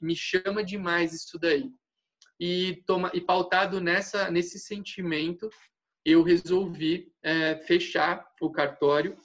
me, 0.00 0.14
chama 0.14 0.62
demais 0.62 1.12
isso 1.12 1.36
daí 1.36 1.72
e, 2.40 2.82
toma, 2.86 3.10
e 3.12 3.20
pautado 3.20 3.80
nessa, 3.80 4.30
nesse 4.30 4.58
sentimento, 4.58 5.50
eu 6.04 6.22
resolvi 6.22 7.12
é, 7.22 7.56
fechar 7.56 8.26
o 8.40 8.50
cartório 8.50 9.18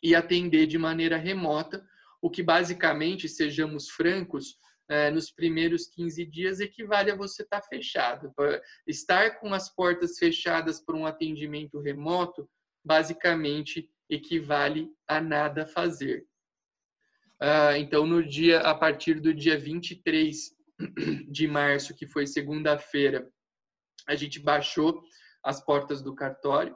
e 0.00 0.14
atender 0.14 0.66
de 0.66 0.78
maneira 0.78 1.16
remota, 1.16 1.84
o 2.22 2.30
que 2.30 2.42
basicamente, 2.42 3.28
sejamos 3.28 3.90
francos, 3.90 4.54
é, 4.54 4.69
nos 5.12 5.30
primeiros 5.30 5.86
15 5.86 6.26
dias 6.26 6.60
equivale 6.60 7.10
a 7.10 7.16
você 7.16 7.42
estar 7.42 7.60
tá 7.60 7.66
fechado. 7.68 8.32
Estar 8.86 9.38
com 9.38 9.54
as 9.54 9.72
portas 9.72 10.18
fechadas 10.18 10.80
para 10.80 10.96
um 10.96 11.06
atendimento 11.06 11.78
remoto, 11.80 12.48
basicamente 12.84 13.88
equivale 14.08 14.90
a 15.06 15.20
nada 15.20 15.64
fazer. 15.66 16.26
Ah, 17.40 17.78
então, 17.78 18.04
no 18.04 18.22
dia, 18.22 18.60
a 18.60 18.74
partir 18.74 19.18
do 19.18 19.32
dia 19.32 19.58
23 19.58 20.54
de 21.30 21.46
março, 21.46 21.94
que 21.94 22.06
foi 22.06 22.26
segunda-feira, 22.26 23.26
a 24.06 24.14
gente 24.14 24.38
baixou 24.38 25.02
as 25.42 25.64
portas 25.64 26.02
do 26.02 26.14
cartório. 26.14 26.74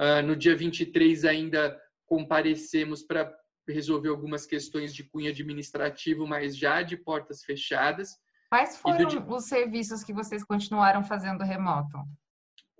Uh, 0.00 0.22
no 0.24 0.36
dia 0.36 0.56
23 0.56 1.24
ainda 1.24 1.78
comparecemos 2.06 3.02
para 3.02 3.30
resolver 3.72 4.08
algumas 4.08 4.46
questões 4.46 4.94
de 4.94 5.04
cunho 5.04 5.30
administrativo, 5.30 6.26
mas 6.26 6.56
já 6.56 6.82
de 6.82 6.96
portas 6.96 7.42
fechadas. 7.42 8.16
Quais 8.48 8.76
foram 8.76 9.08
do... 9.08 9.34
os 9.34 9.44
serviços 9.44 10.02
que 10.02 10.12
vocês 10.12 10.42
continuaram 10.44 11.04
fazendo 11.04 11.44
remoto? 11.44 11.98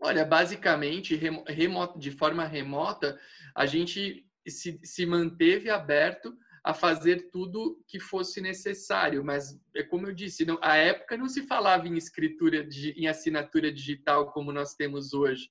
Olha, 0.02 0.24
basicamente, 0.24 1.14
remoto, 1.46 1.98
de 1.98 2.10
forma 2.10 2.44
remota, 2.44 3.18
a 3.54 3.66
gente 3.66 4.26
se, 4.48 4.80
se 4.82 5.04
manteve 5.04 5.68
aberto 5.68 6.36
a 6.64 6.74
fazer 6.74 7.30
tudo 7.30 7.82
que 7.86 7.98
fosse 7.98 8.40
necessário, 8.40 9.24
mas 9.24 9.58
é 9.74 9.82
como 9.82 10.06
eu 10.06 10.14
disse, 10.14 10.44
não, 10.44 10.58
a 10.62 10.76
época 10.76 11.16
não 11.16 11.28
se 11.28 11.46
falava 11.46 11.88
em 11.88 11.96
escritura, 11.96 12.68
em 12.96 13.06
assinatura 13.06 13.72
digital 13.72 14.32
como 14.32 14.52
nós 14.52 14.74
temos 14.74 15.14
hoje. 15.14 15.50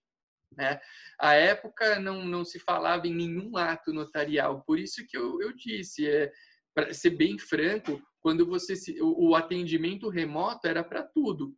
Né? 0.55 0.79
A 1.19 1.33
época 1.33 1.99
não, 1.99 2.25
não 2.25 2.43
se 2.43 2.59
falava 2.59 3.07
em 3.07 3.13
nenhum 3.13 3.55
ato 3.57 3.93
notarial, 3.93 4.63
por 4.63 4.79
isso 4.79 5.05
que 5.07 5.17
eu, 5.17 5.41
eu 5.41 5.53
disse, 5.55 6.07
é, 6.07 6.31
para 6.73 6.93
ser 6.93 7.11
bem 7.11 7.37
franco, 7.37 8.01
quando 8.19 8.45
você 8.45 8.75
se, 8.75 8.99
o, 9.01 9.29
o 9.29 9.35
atendimento 9.35 10.09
remoto 10.09 10.67
era 10.67 10.83
para 10.83 11.03
tudo, 11.03 11.55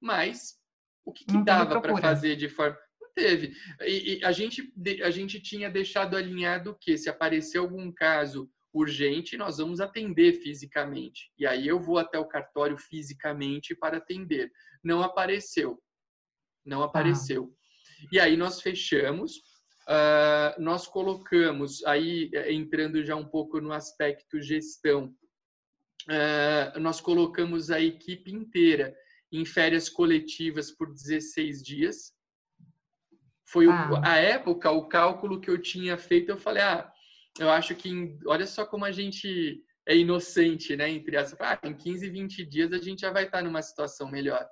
mas 0.00 0.58
o 1.04 1.12
que, 1.12 1.24
que 1.24 1.44
dava 1.44 1.80
para 1.80 1.96
fazer 1.98 2.36
de 2.36 2.48
forma 2.48 2.78
teve. 3.14 3.52
E, 3.82 4.18
e, 4.18 4.24
a, 4.24 4.32
gente, 4.32 4.72
a 5.02 5.10
gente 5.10 5.40
tinha 5.40 5.70
deixado 5.70 6.16
alinhado 6.16 6.76
que 6.80 6.96
se 6.96 7.08
aparecer 7.08 7.58
algum 7.58 7.92
caso 7.92 8.50
urgente, 8.72 9.36
nós 9.36 9.58
vamos 9.58 9.80
atender 9.80 10.40
fisicamente. 10.40 11.30
E 11.36 11.46
aí 11.46 11.66
eu 11.66 11.80
vou 11.80 11.98
até 11.98 12.18
o 12.18 12.28
cartório 12.28 12.78
fisicamente 12.78 13.74
para 13.74 13.98
atender. 13.98 14.50
Não 14.82 15.02
apareceu. 15.02 15.82
Não 16.64 16.82
apareceu. 16.82 17.52
Ah. 17.52 17.59
E 18.12 18.18
aí 18.18 18.36
nós 18.36 18.60
fechamos. 18.60 19.36
Uh, 19.88 20.60
nós 20.60 20.86
colocamos, 20.86 21.84
aí 21.84 22.30
entrando 22.48 23.04
já 23.04 23.16
um 23.16 23.26
pouco 23.26 23.60
no 23.60 23.72
aspecto 23.72 24.40
gestão, 24.40 25.12
uh, 26.08 26.78
nós 26.78 27.00
colocamos 27.00 27.70
a 27.70 27.80
equipe 27.80 28.32
inteira 28.32 28.94
em 29.32 29.44
férias 29.44 29.88
coletivas 29.88 30.70
por 30.70 30.92
16 30.92 31.62
dias. 31.62 32.12
Foi 33.46 33.66
ah. 33.66 33.90
o, 33.90 33.96
a 34.06 34.16
época, 34.16 34.70
o 34.70 34.88
cálculo 34.88 35.40
que 35.40 35.50
eu 35.50 35.60
tinha 35.60 35.98
feito, 35.98 36.30
eu 36.30 36.38
falei, 36.38 36.62
ah, 36.62 36.90
eu 37.38 37.50
acho 37.50 37.74
que, 37.74 37.88
em, 37.88 38.18
olha 38.26 38.46
só 38.46 38.64
como 38.64 38.84
a 38.84 38.92
gente 38.92 39.60
é 39.86 39.96
inocente, 39.96 40.76
né? 40.76 40.88
Entre 40.88 41.16
as, 41.16 41.34
ah, 41.40 41.58
em 41.64 41.74
15, 41.74 42.08
20 42.10 42.44
dias 42.44 42.72
a 42.72 42.78
gente 42.78 43.00
já 43.00 43.10
vai 43.10 43.24
estar 43.24 43.42
numa 43.42 43.62
situação 43.62 44.08
melhor. 44.08 44.46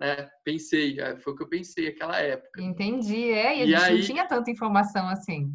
Né? 0.00 0.28
Pensei, 0.44 1.00
é, 1.00 1.16
foi 1.16 1.32
o 1.32 1.36
que 1.36 1.42
eu 1.42 1.48
pensei 1.48 1.86
naquela 1.86 2.18
época. 2.18 2.60
Entendi, 2.60 3.30
é, 3.30 3.58
e 3.58 3.60
a 3.60 3.64
e 3.64 3.66
gente 3.68 3.82
aí, 3.82 3.98
não 3.98 4.06
tinha 4.06 4.26
tanta 4.26 4.50
informação 4.50 5.08
assim. 5.08 5.52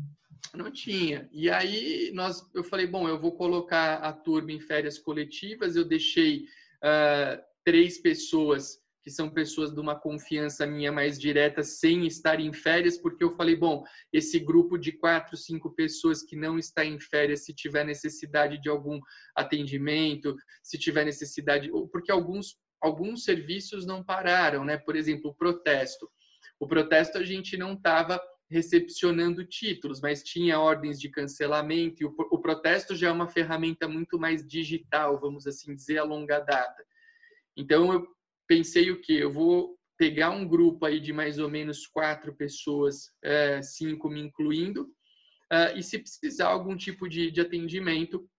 Não 0.54 0.72
tinha. 0.72 1.28
E 1.32 1.50
aí 1.50 2.12
nós, 2.14 2.44
eu 2.54 2.64
falei, 2.64 2.88
bom, 2.88 3.08
eu 3.08 3.20
vou 3.20 3.34
colocar 3.34 3.96
a 3.96 4.14
turma 4.14 4.52
em 4.52 4.60
férias 4.60 4.98
coletivas, 4.98 5.76
eu 5.76 5.86
deixei 5.86 6.46
uh, 6.84 7.42
três 7.64 7.98
pessoas 8.00 8.80
que 9.08 9.12
são 9.12 9.30
pessoas 9.30 9.74
de 9.74 9.80
uma 9.80 9.96
confiança 9.98 10.68
minha 10.68 10.92
mais 10.92 11.18
direta, 11.18 11.64
sem 11.64 12.06
estar 12.06 12.42
em 12.42 12.52
férias, 12.52 12.98
porque 12.98 13.24
eu 13.24 13.34
falei, 13.38 13.56
bom, 13.56 13.86
esse 14.12 14.38
grupo 14.38 14.78
de 14.78 14.92
quatro, 14.92 15.38
cinco 15.38 15.74
pessoas 15.74 16.22
que 16.22 16.36
não 16.36 16.60
está 16.60 16.84
em 16.84 17.00
férias, 17.00 17.46
se 17.46 17.54
tiver 17.54 17.86
necessidade 17.86 18.60
de 18.62 18.68
algum 18.68 19.00
atendimento, 19.34 20.36
se 20.62 20.78
tiver 20.78 21.06
necessidade, 21.06 21.70
porque 21.90 22.12
alguns 22.12 22.58
alguns 22.82 23.24
serviços 23.24 23.86
não 23.86 24.04
pararam, 24.04 24.64
né? 24.64 24.78
Por 24.78 24.96
exemplo, 24.96 25.32
o 25.32 25.36
protesto. 25.36 26.10
O 26.60 26.68
protesto 26.68 27.18
a 27.18 27.24
gente 27.24 27.58
não 27.58 27.74
estava 27.74 28.20
recepcionando 28.50 29.46
títulos, 29.46 30.00
mas 30.00 30.24
tinha 30.24 30.60
ordens 30.60 31.00
de 31.00 31.10
cancelamento 31.10 32.02
e 32.02 32.06
o, 32.06 32.16
o 32.32 32.40
protesto 32.40 32.96
já 32.96 33.10
é 33.10 33.12
uma 33.12 33.28
ferramenta 33.28 33.88
muito 33.88 34.18
mais 34.18 34.46
digital, 34.46 35.20
vamos 35.20 35.46
assim 35.46 35.76
dizer, 35.76 35.98
a 35.98 36.04
longa 36.04 36.40
data. 36.40 36.86
Então 37.56 37.92
eu 37.92 38.08
pensei 38.48 38.90
o 38.90 39.02
que 39.02 39.18
eu 39.18 39.32
vou 39.32 39.78
pegar 39.98 40.30
um 40.30 40.48
grupo 40.48 40.86
aí 40.86 41.00
de 41.00 41.12
mais 41.12 41.40
ou 41.40 41.50
menos 41.50 41.88
quatro 41.88 42.34
pessoas, 42.34 43.12
é, 43.24 43.62
cinco 43.62 44.10
me 44.10 44.22
incluindo, 44.22 44.88
é, 45.52 45.78
e 45.78 45.84
se 45.84 46.00
precisar 46.00 46.48
algum 46.48 46.78
tipo 46.78 47.10
de, 47.10 47.32
de 47.32 47.42
atendimento, 47.42 48.30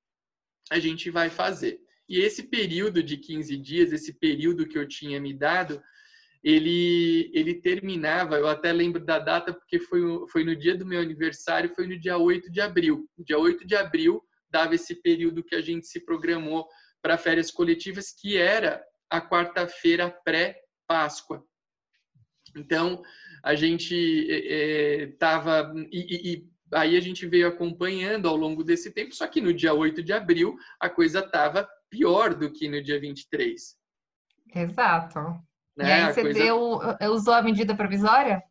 a 0.71 0.78
gente 0.78 1.11
vai 1.11 1.28
fazer. 1.28 1.80
E 2.08 2.20
esse 2.20 2.44
período 2.44 3.02
de 3.02 3.16
15 3.16 3.56
dias, 3.58 3.92
esse 3.92 4.14
período 4.14 4.66
que 4.66 4.78
eu 4.78 4.88
tinha 4.88 5.20
me 5.20 5.34
dado, 5.34 5.82
ele, 6.42 7.30
ele 7.34 7.54
terminava, 7.54 8.36
eu 8.36 8.48
até 8.48 8.72
lembro 8.72 9.04
da 9.04 9.18
data 9.18 9.52
porque 9.52 9.78
foi, 9.78 10.00
foi 10.28 10.44
no 10.44 10.56
dia 10.56 10.76
do 10.76 10.86
meu 10.86 11.00
aniversário, 11.00 11.74
foi 11.74 11.86
no 11.86 11.98
dia 11.98 12.16
8 12.16 12.50
de 12.50 12.60
abril. 12.60 13.08
Dia 13.18 13.38
8 13.38 13.66
de 13.66 13.74
abril 13.74 14.22
dava 14.50 14.74
esse 14.74 14.94
período 15.02 15.44
que 15.44 15.54
a 15.54 15.60
gente 15.60 15.86
se 15.86 16.04
programou 16.04 16.66
para 17.02 17.18
férias 17.18 17.50
coletivas, 17.50 18.10
que 18.10 18.36
era 18.36 18.82
a 19.10 19.20
quarta-feira 19.20 20.10
pré-Páscoa. 20.24 21.44
Então, 22.56 23.02
a 23.42 23.54
gente 23.54 23.94
estava. 23.94 25.72
É, 25.76 25.88
e, 25.92 26.32
e, 26.32 26.48
aí 26.72 26.96
a 26.96 27.00
gente 27.00 27.26
veio 27.26 27.48
acompanhando 27.48 28.28
ao 28.28 28.36
longo 28.36 28.62
desse 28.62 28.92
tempo, 28.92 29.14
só 29.14 29.26
que 29.26 29.40
no 29.40 29.52
dia 29.52 29.72
8 29.72 30.02
de 30.02 30.12
abril 30.12 30.56
a 30.78 30.88
coisa 30.88 31.20
estava 31.20 31.68
pior 31.90 32.35
do 32.35 32.52
que 32.52 32.68
no 32.68 32.83
dia 32.83 33.00
23. 33.00 33.76
Exato. 34.54 35.18
Né? 35.76 35.88
E 35.88 35.92
aí 35.92 36.12
você 36.12 36.23
coisa... 36.23 36.38
deu, 36.38 36.80
usou 37.12 37.35
a 37.35 37.42
medida 37.42 37.75
provisória? 37.75 38.42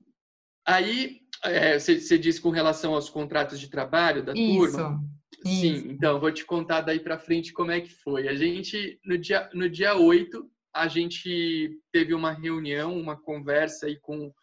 Aí, 0.66 1.22
é, 1.44 1.80
você, 1.80 2.00
você 2.00 2.18
disse 2.18 2.42
com 2.42 2.50
relação 2.50 2.94
aos 2.94 3.10
contratos 3.10 3.60
de 3.60 3.70
trabalho 3.70 4.24
da 4.24 4.34
Isso. 4.34 4.72
turma? 4.72 5.04
Sim, 5.46 5.90
então, 5.90 6.20
vou 6.20 6.32
te 6.32 6.46
contar 6.46 6.82
daí 6.82 7.00
para 7.00 7.20
frente 7.20 7.54
como 7.54 7.72
é 7.72 7.80
que 7.80 7.90
foi. 7.90 8.28
A 8.28 8.36
gente, 8.36 9.00
no 9.06 9.18
dia, 9.18 9.50
no 9.54 9.70
dia 9.70 9.96
8, 9.96 10.50
a 10.74 10.88
gente 10.88 11.80
teve 11.92 12.14
uma 12.14 12.32
reunião, 12.32 12.98
uma 12.98 13.16
conversa 13.16 13.86
aí 13.86 14.00
com, 14.00 14.34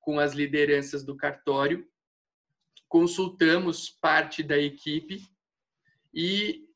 com 0.00 0.18
as 0.18 0.32
lideranças 0.32 1.04
do 1.04 1.16
cartório, 1.16 1.86
consultamos 2.88 3.90
parte 3.90 4.42
da 4.42 4.58
equipe 4.58 5.22
e 6.12 6.66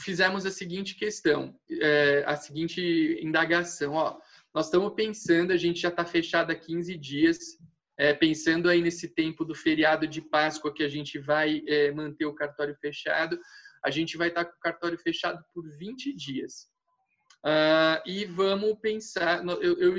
fizemos 0.00 0.46
a 0.46 0.50
seguinte 0.50 0.94
questão, 0.94 1.58
é, 1.70 2.24
a 2.26 2.36
seguinte 2.36 3.18
indagação. 3.20 3.94
Ó, 3.94 4.18
nós 4.54 4.66
estamos 4.66 4.94
pensando, 4.94 5.52
a 5.52 5.56
gente 5.56 5.80
já 5.80 5.88
está 5.88 6.04
fechado 6.04 6.50
há 6.50 6.54
15 6.54 6.96
dias, 6.96 7.38
é, 7.98 8.14
pensando 8.14 8.68
aí 8.68 8.80
nesse 8.80 9.08
tempo 9.08 9.44
do 9.44 9.54
feriado 9.54 10.06
de 10.06 10.20
Páscoa 10.20 10.72
que 10.72 10.84
a 10.84 10.88
gente 10.88 11.18
vai 11.18 11.62
é, 11.66 11.90
manter 11.90 12.26
o 12.26 12.34
cartório 12.34 12.76
fechado, 12.80 13.38
a 13.84 13.90
gente 13.90 14.16
vai 14.16 14.28
estar 14.28 14.44
com 14.44 14.56
o 14.56 14.60
cartório 14.60 14.98
fechado 14.98 15.44
por 15.52 15.68
20 15.76 16.14
dias. 16.14 16.68
Uh, 17.44 18.02
e 18.04 18.24
vamos 18.24 18.76
pensar, 18.80 19.44
eu, 19.62 19.78
eu, 19.78 19.96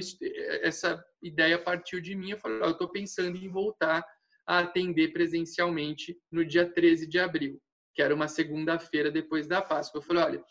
essa 0.61 1.03
ideia 1.21 1.57
partiu 1.57 2.01
de 2.01 2.13
mim, 2.13 2.31
eu 2.31 2.37
falei, 2.37 2.59
eu 2.61 2.71
estou 2.71 2.89
pensando 2.89 3.37
em 3.37 3.47
voltar 3.47 4.05
a 4.45 4.59
atender 4.59 5.13
presencialmente 5.13 6.17
no 6.29 6.43
dia 6.43 6.69
13 6.69 7.07
de 7.07 7.17
abril, 7.17 7.61
que 7.99 8.03
era 8.03 8.15
uma 8.15 8.29
segunda-feira 8.29 9.11
depois 9.11 9.45
da 9.45 9.61
Páscoa. 9.61 9.99
Eu 9.99 10.01
falei, 10.01 10.23
olha, 10.23 10.43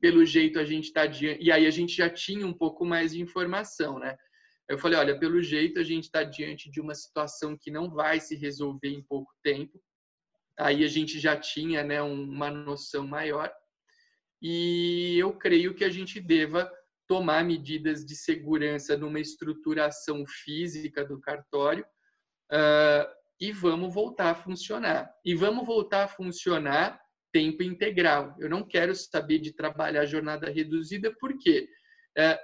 pelo 0.00 0.26
jeito 0.26 0.58
a 0.58 0.64
gente 0.64 0.86
está 0.86 1.06
diante, 1.06 1.40
e 1.40 1.52
aí 1.52 1.68
a 1.68 1.70
gente 1.70 1.94
já 1.94 2.10
tinha 2.10 2.44
um 2.44 2.52
pouco 2.52 2.84
mais 2.84 3.12
de 3.12 3.22
informação, 3.22 3.96
né? 3.96 4.16
Eu 4.68 4.76
falei, 4.76 4.98
olha, 4.98 5.16
pelo 5.16 5.40
jeito 5.40 5.78
a 5.78 5.84
gente 5.84 6.06
está 6.06 6.24
diante 6.24 6.68
de 6.68 6.80
uma 6.80 6.96
situação 6.96 7.56
que 7.56 7.70
não 7.70 7.88
vai 7.88 8.18
se 8.18 8.34
resolver 8.34 8.88
em 8.88 9.04
pouco 9.04 9.32
tempo. 9.40 9.80
Aí 10.58 10.82
a 10.82 10.88
gente 10.88 11.20
já 11.20 11.36
tinha, 11.36 11.84
né, 11.84 12.02
uma 12.02 12.50
noção 12.50 13.06
maior 13.06 13.48
e 14.42 15.16
eu 15.16 15.32
creio 15.38 15.76
que 15.76 15.84
a 15.84 15.90
gente 15.90 16.18
deva 16.18 16.68
tomar 17.06 17.44
medidas 17.44 18.04
de 18.04 18.16
segurança 18.16 18.96
numa 18.96 19.20
estruturação 19.20 20.26
física 20.26 21.04
do 21.04 21.20
cartório 21.20 21.84
uh, 22.50 23.21
e 23.42 23.50
vamos 23.50 23.92
voltar 23.92 24.30
a 24.30 24.34
funcionar. 24.36 25.12
E 25.24 25.34
vamos 25.34 25.66
voltar 25.66 26.04
a 26.04 26.08
funcionar 26.08 27.00
tempo 27.32 27.64
integral. 27.64 28.36
Eu 28.38 28.48
não 28.48 28.62
quero 28.62 28.94
saber 28.94 29.40
de 29.40 29.52
trabalhar 29.52 30.06
jornada 30.06 30.48
reduzida, 30.48 31.12
porque 31.18 31.68
uh, 32.16 32.38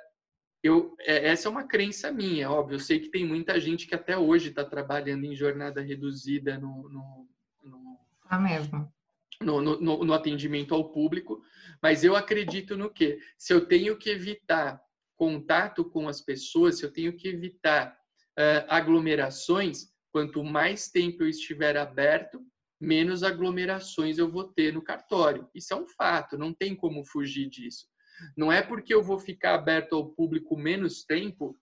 eu, 0.60 0.96
é, 1.02 1.28
essa 1.28 1.46
é 1.46 1.50
uma 1.52 1.68
crença 1.68 2.10
minha, 2.10 2.50
óbvio. 2.50 2.74
Eu 2.74 2.80
sei 2.80 2.98
que 2.98 3.12
tem 3.12 3.24
muita 3.24 3.60
gente 3.60 3.86
que 3.86 3.94
até 3.94 4.18
hoje 4.18 4.48
está 4.48 4.64
trabalhando 4.64 5.24
em 5.24 5.36
jornada 5.36 5.80
reduzida 5.80 6.58
no, 6.58 6.88
no, 6.88 7.28
no... 7.62 7.98
Ah, 8.24 8.40
mesmo 8.40 8.92
no, 9.40 9.60
no, 9.60 10.04
no 10.04 10.12
atendimento 10.12 10.74
ao 10.74 10.90
público, 10.90 11.40
mas 11.80 12.02
eu 12.02 12.16
acredito 12.16 12.76
no 12.76 12.90
que? 12.92 13.20
Se 13.36 13.52
eu 13.52 13.68
tenho 13.68 13.96
que 13.96 14.10
evitar 14.10 14.82
contato 15.14 15.84
com 15.84 16.08
as 16.08 16.20
pessoas, 16.20 16.76
se 16.76 16.84
eu 16.84 16.92
tenho 16.92 17.16
que 17.16 17.28
evitar 17.28 17.96
uh, 18.36 18.66
aglomerações, 18.68 19.96
quanto 20.18 20.42
mais 20.42 20.88
tempo 20.88 21.22
eu 21.22 21.28
estiver 21.28 21.76
aberto, 21.76 22.44
menos 22.80 23.22
aglomerações 23.22 24.18
eu 24.18 24.28
vou 24.28 24.42
ter 24.42 24.72
no 24.72 24.82
cartório. 24.82 25.48
Isso 25.54 25.72
é 25.72 25.76
um 25.76 25.86
fato, 25.86 26.36
não 26.36 26.52
tem 26.52 26.74
como 26.74 27.04
fugir 27.04 27.48
disso. 27.48 27.86
Não 28.36 28.50
é 28.50 28.60
porque 28.60 28.92
eu 28.92 29.00
vou 29.00 29.20
ficar 29.20 29.54
aberto 29.54 29.94
ao 29.94 30.08
público 30.08 30.56
menos 30.56 31.04
tempo 31.04 31.56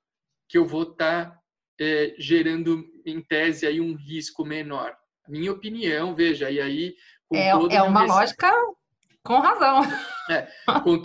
que 0.49 0.57
eu 0.57 0.65
vou 0.65 0.85
estar 0.85 1.33
tá, 1.33 1.41
é, 1.79 2.15
gerando, 2.19 2.83
em 3.05 3.21
tese, 3.21 3.67
aí 3.67 3.79
um 3.79 3.95
risco 3.95 4.43
menor. 4.43 4.97
Minha 5.29 5.53
opinião, 5.53 6.15
veja, 6.15 6.51
e 6.51 6.59
aí 6.59 6.95
é, 7.35 7.51
é 7.51 7.83
uma 7.83 8.05
lógica 8.05 8.51
com 9.23 9.39
razão. 9.39 9.81
É, 10.29 10.49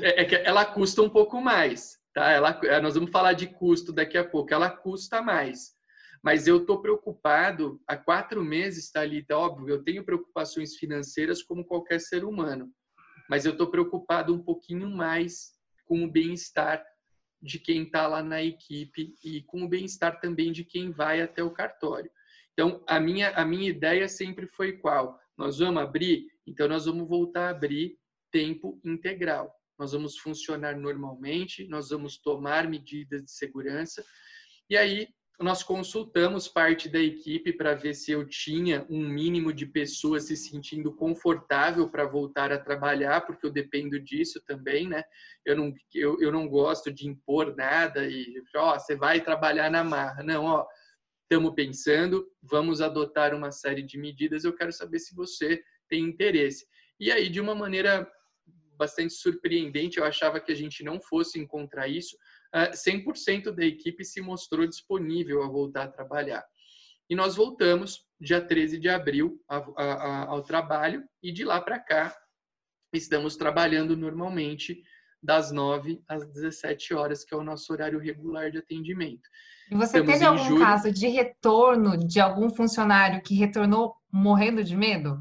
é, 0.01 0.22
é, 0.22 0.25
que 0.25 0.36
ela 0.36 0.65
custa 0.65 1.00
um 1.03 1.10
pouco 1.10 1.39
mais, 1.39 2.00
tá? 2.12 2.31
Ela, 2.31 2.60
nós 2.81 2.96
vamos 2.96 3.12
falar 3.12 3.34
de 3.34 3.46
custo 3.46 3.93
daqui 3.93 4.17
a 4.17 4.27
pouco. 4.27 4.51
Ela 4.51 4.67
custa 4.67 5.22
mais. 5.22 5.75
Mas 6.24 6.48
eu 6.48 6.58
estou 6.58 6.82
preocupado, 6.82 7.82
há 7.88 7.98
quatro 7.98 8.44
meses, 8.44 8.86
está 8.86 9.01
ali, 9.01 9.24
tá 9.24 9.38
óbvio, 9.38 9.70
eu 9.70 9.84
tenho 9.84 10.06
preocupações 10.06 10.75
financeiras 10.75 11.42
como 11.42 11.66
qualquer 11.66 12.00
ser 12.00 12.24
humano. 12.24 12.72
Mas 13.30 13.46
eu 13.46 13.54
estou 13.54 13.72
preocupado 13.72 14.34
um 14.34 14.44
pouquinho 14.44 14.90
mais 14.90 15.54
com 15.86 16.04
o 16.04 16.12
bem-estar 16.12 16.84
de 17.42 17.58
quem 17.58 17.84
está 17.84 18.08
lá 18.08 18.22
na 18.22 18.44
equipe 18.44 19.16
e 19.24 19.42
com 19.44 19.63
o 19.63 19.68
bem-estar 19.68 20.20
também 20.20 20.51
de 20.51 20.63
quem 20.63 20.92
vai 20.92 21.22
até 21.22 21.44
o 21.44 21.51
cartório. 21.51 22.12
Então, 22.54 22.84
a 22.88 23.00
minha, 23.00 23.32
a 23.32 23.44
minha 23.44 23.70
ideia 23.70 24.08
sempre 24.08 24.46
foi 24.46 24.74
qual? 24.74 25.20
Nós 25.36 25.58
vamos 25.58 25.82
abrir, 25.82 26.28
então 26.46 26.68
nós 26.68 26.86
vamos 26.86 27.08
voltar 27.08 27.48
a 27.48 27.50
abrir 27.50 27.98
tempo 28.32 28.80
integral. 28.86 29.51
Nós 29.80 29.94
vamos 29.94 30.18
funcionar 30.18 30.78
normalmente, 30.78 31.68
nós 31.68 31.90
vamos 31.90 32.18
tomar 32.18 32.68
medidas 32.70 33.24
de 33.24 33.32
segurança. 33.32 34.06
E 34.69 34.78
aí 34.78 35.08
nós 35.41 35.63
consultamos 35.63 36.47
parte 36.47 36.88
da 36.88 36.99
equipe 36.99 37.51
para 37.54 37.73
ver 37.73 37.93
se 37.93 38.12
eu 38.12 38.27
tinha 38.27 38.86
um 38.89 39.08
mínimo 39.08 39.51
de 39.51 39.65
pessoas 39.65 40.25
se 40.25 40.36
sentindo 40.36 40.93
confortável 40.93 41.89
para 41.89 42.06
voltar 42.06 42.51
a 42.51 42.60
trabalhar, 42.60 43.21
porque 43.21 43.45
eu 43.45 43.51
dependo 43.51 43.99
disso 43.99 44.41
também, 44.45 44.88
né? 44.88 45.04
Eu 45.45 45.56
não, 45.56 45.73
eu, 45.93 46.21
eu 46.21 46.32
não 46.32 46.47
gosto 46.47 46.91
de 46.91 47.08
impor 47.08 47.56
nada 47.56 48.06
e, 48.08 48.41
ó, 48.56 48.77
você 48.77 48.95
vai 48.95 49.21
trabalhar 49.21 49.69
na 49.71 49.84
marra. 49.84 50.23
Não, 50.23 50.45
ó, 50.45 50.65
estamos 51.23 51.54
pensando, 51.56 52.27
vamos 52.41 52.82
adotar 52.82 53.34
uma 53.34 53.51
série 53.51 53.82
de 53.82 53.97
medidas. 53.97 54.43
Eu 54.43 54.56
quero 54.56 54.71
saber 54.71 54.99
se 54.99 55.15
você 55.15 55.62
tem 55.89 56.04
interesse. 56.04 56.65
E 56.99 57.12
aí, 57.12 57.30
de 57.30 57.41
uma 57.41 57.56
maneira 57.56 58.10
bastante 58.77 59.13
surpreendente, 59.13 59.97
eu 59.97 60.04
achava 60.04 60.39
que 60.39 60.51
a 60.51 60.56
gente 60.56 60.84
não 60.84 60.99
fosse 60.99 61.39
encontrar 61.39 61.88
isso. 61.88 62.17
100% 62.54 63.48
ah, 63.48 63.52
da 63.52 63.66
equipe 63.66 64.04
se 64.04 64.22
mostrou 64.22 64.68
disponível 64.68 65.44
a 65.44 65.48
voltar 65.48 65.84
a 65.84 65.92
trabalhar. 65.92 66.44
E 67.10 67.16
nós 67.16 67.36
voltamos 67.36 68.06
dia 68.20 68.40
13 68.40 68.80
de 68.80 68.88
abril 68.90 69.42
ao 69.48 70.42
trabalho 70.44 71.04
e 71.22 71.32
de 71.32 71.44
lá 71.44 71.60
para 71.60 71.80
cá 71.80 72.16
estamos 72.94 73.36
trabalhando 73.36 73.96
normalmente 73.98 74.84
das 75.22 75.52
9 75.52 76.02
às 76.08 76.26
17 76.26 76.94
horas, 76.94 77.24
que 77.24 77.34
é 77.34 77.38
o 77.38 77.44
nosso 77.44 77.72
horário 77.72 78.00
regular 78.00 78.50
de 78.50 78.58
atendimento. 78.58 79.30
E 79.70 79.76
você 79.76 80.00
Estamos 80.00 80.12
teve 80.14 80.26
algum 80.26 80.44
julho. 80.44 80.66
caso 80.66 80.92
de 80.92 81.08
retorno 81.08 81.98
de 81.98 82.20
algum 82.20 82.50
funcionário 82.50 83.22
que 83.22 83.36
retornou 83.36 83.96
morrendo 84.12 84.64
de 84.64 84.76
medo? 84.76 85.18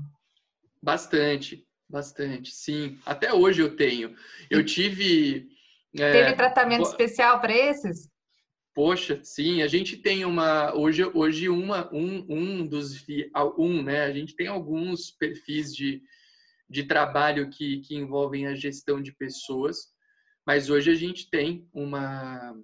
Bastante, 0.82 1.66
bastante, 1.88 2.50
sim. 2.50 2.98
Até 3.04 3.32
hoje 3.32 3.62
eu 3.62 3.76
tenho. 3.76 4.14
Eu 4.48 4.64
tive. 4.64 5.48
É, 5.96 6.12
teve 6.12 6.36
tratamento 6.36 6.82
especial 6.82 7.40
para 7.40 7.52
esses? 7.52 8.08
Poxa, 8.74 9.20
sim, 9.24 9.62
a 9.62 9.66
gente 9.66 9.96
tem 9.96 10.24
uma 10.24 10.72
hoje 10.74 11.04
hoje 11.04 11.48
uma 11.48 11.92
um, 11.92 12.24
um 12.28 12.66
dos 12.66 13.04
um, 13.58 13.82
né? 13.82 14.04
A 14.04 14.12
gente 14.12 14.36
tem 14.36 14.46
alguns 14.46 15.10
perfis 15.10 15.74
de, 15.74 16.00
de 16.68 16.84
trabalho 16.84 17.50
que, 17.50 17.80
que 17.80 17.96
envolvem 17.96 18.46
a 18.46 18.54
gestão 18.54 19.02
de 19.02 19.12
pessoas, 19.12 19.88
mas 20.46 20.70
hoje 20.70 20.90
a 20.90 20.94
gente 20.94 21.28
tem 21.28 21.68
uma 21.72 22.54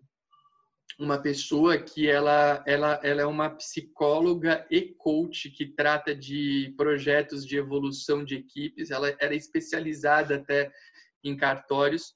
uma 0.98 1.20
pessoa 1.20 1.76
que 1.76 2.08
ela, 2.08 2.62
ela, 2.66 2.98
ela 3.02 3.20
é 3.20 3.26
uma 3.26 3.50
psicóloga 3.50 4.66
e 4.70 4.80
coach 4.80 5.50
que 5.50 5.66
trata 5.66 6.14
de 6.14 6.72
projetos 6.76 7.44
de 7.44 7.58
evolução 7.58 8.24
de 8.24 8.36
equipes. 8.36 8.90
Ela 8.90 9.14
era 9.20 9.34
especializada 9.34 10.36
até 10.36 10.72
em 11.22 11.36
cartórios 11.36 12.14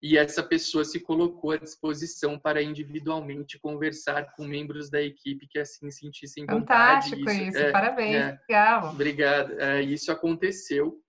e 0.00 0.16
essa 0.16 0.42
pessoa 0.42 0.84
se 0.84 1.00
colocou 1.00 1.50
à 1.50 1.56
disposição 1.56 2.38
para 2.38 2.62
individualmente 2.62 3.58
conversar 3.58 4.32
com 4.34 4.44
membros 4.44 4.88
da 4.88 5.02
equipe 5.02 5.48
que 5.48 5.58
assim 5.58 5.90
sentissem 5.90 6.46
vontade. 6.46 7.10
Fantástico 7.10 7.30
isso, 7.30 7.42
isso. 7.42 7.58
É, 7.58 7.72
parabéns, 7.72 8.14
é, 8.14 8.40
legal. 8.48 8.90
Obrigado. 8.90 9.60
É, 9.60 9.82
isso 9.82 10.12
aconteceu. 10.12 11.02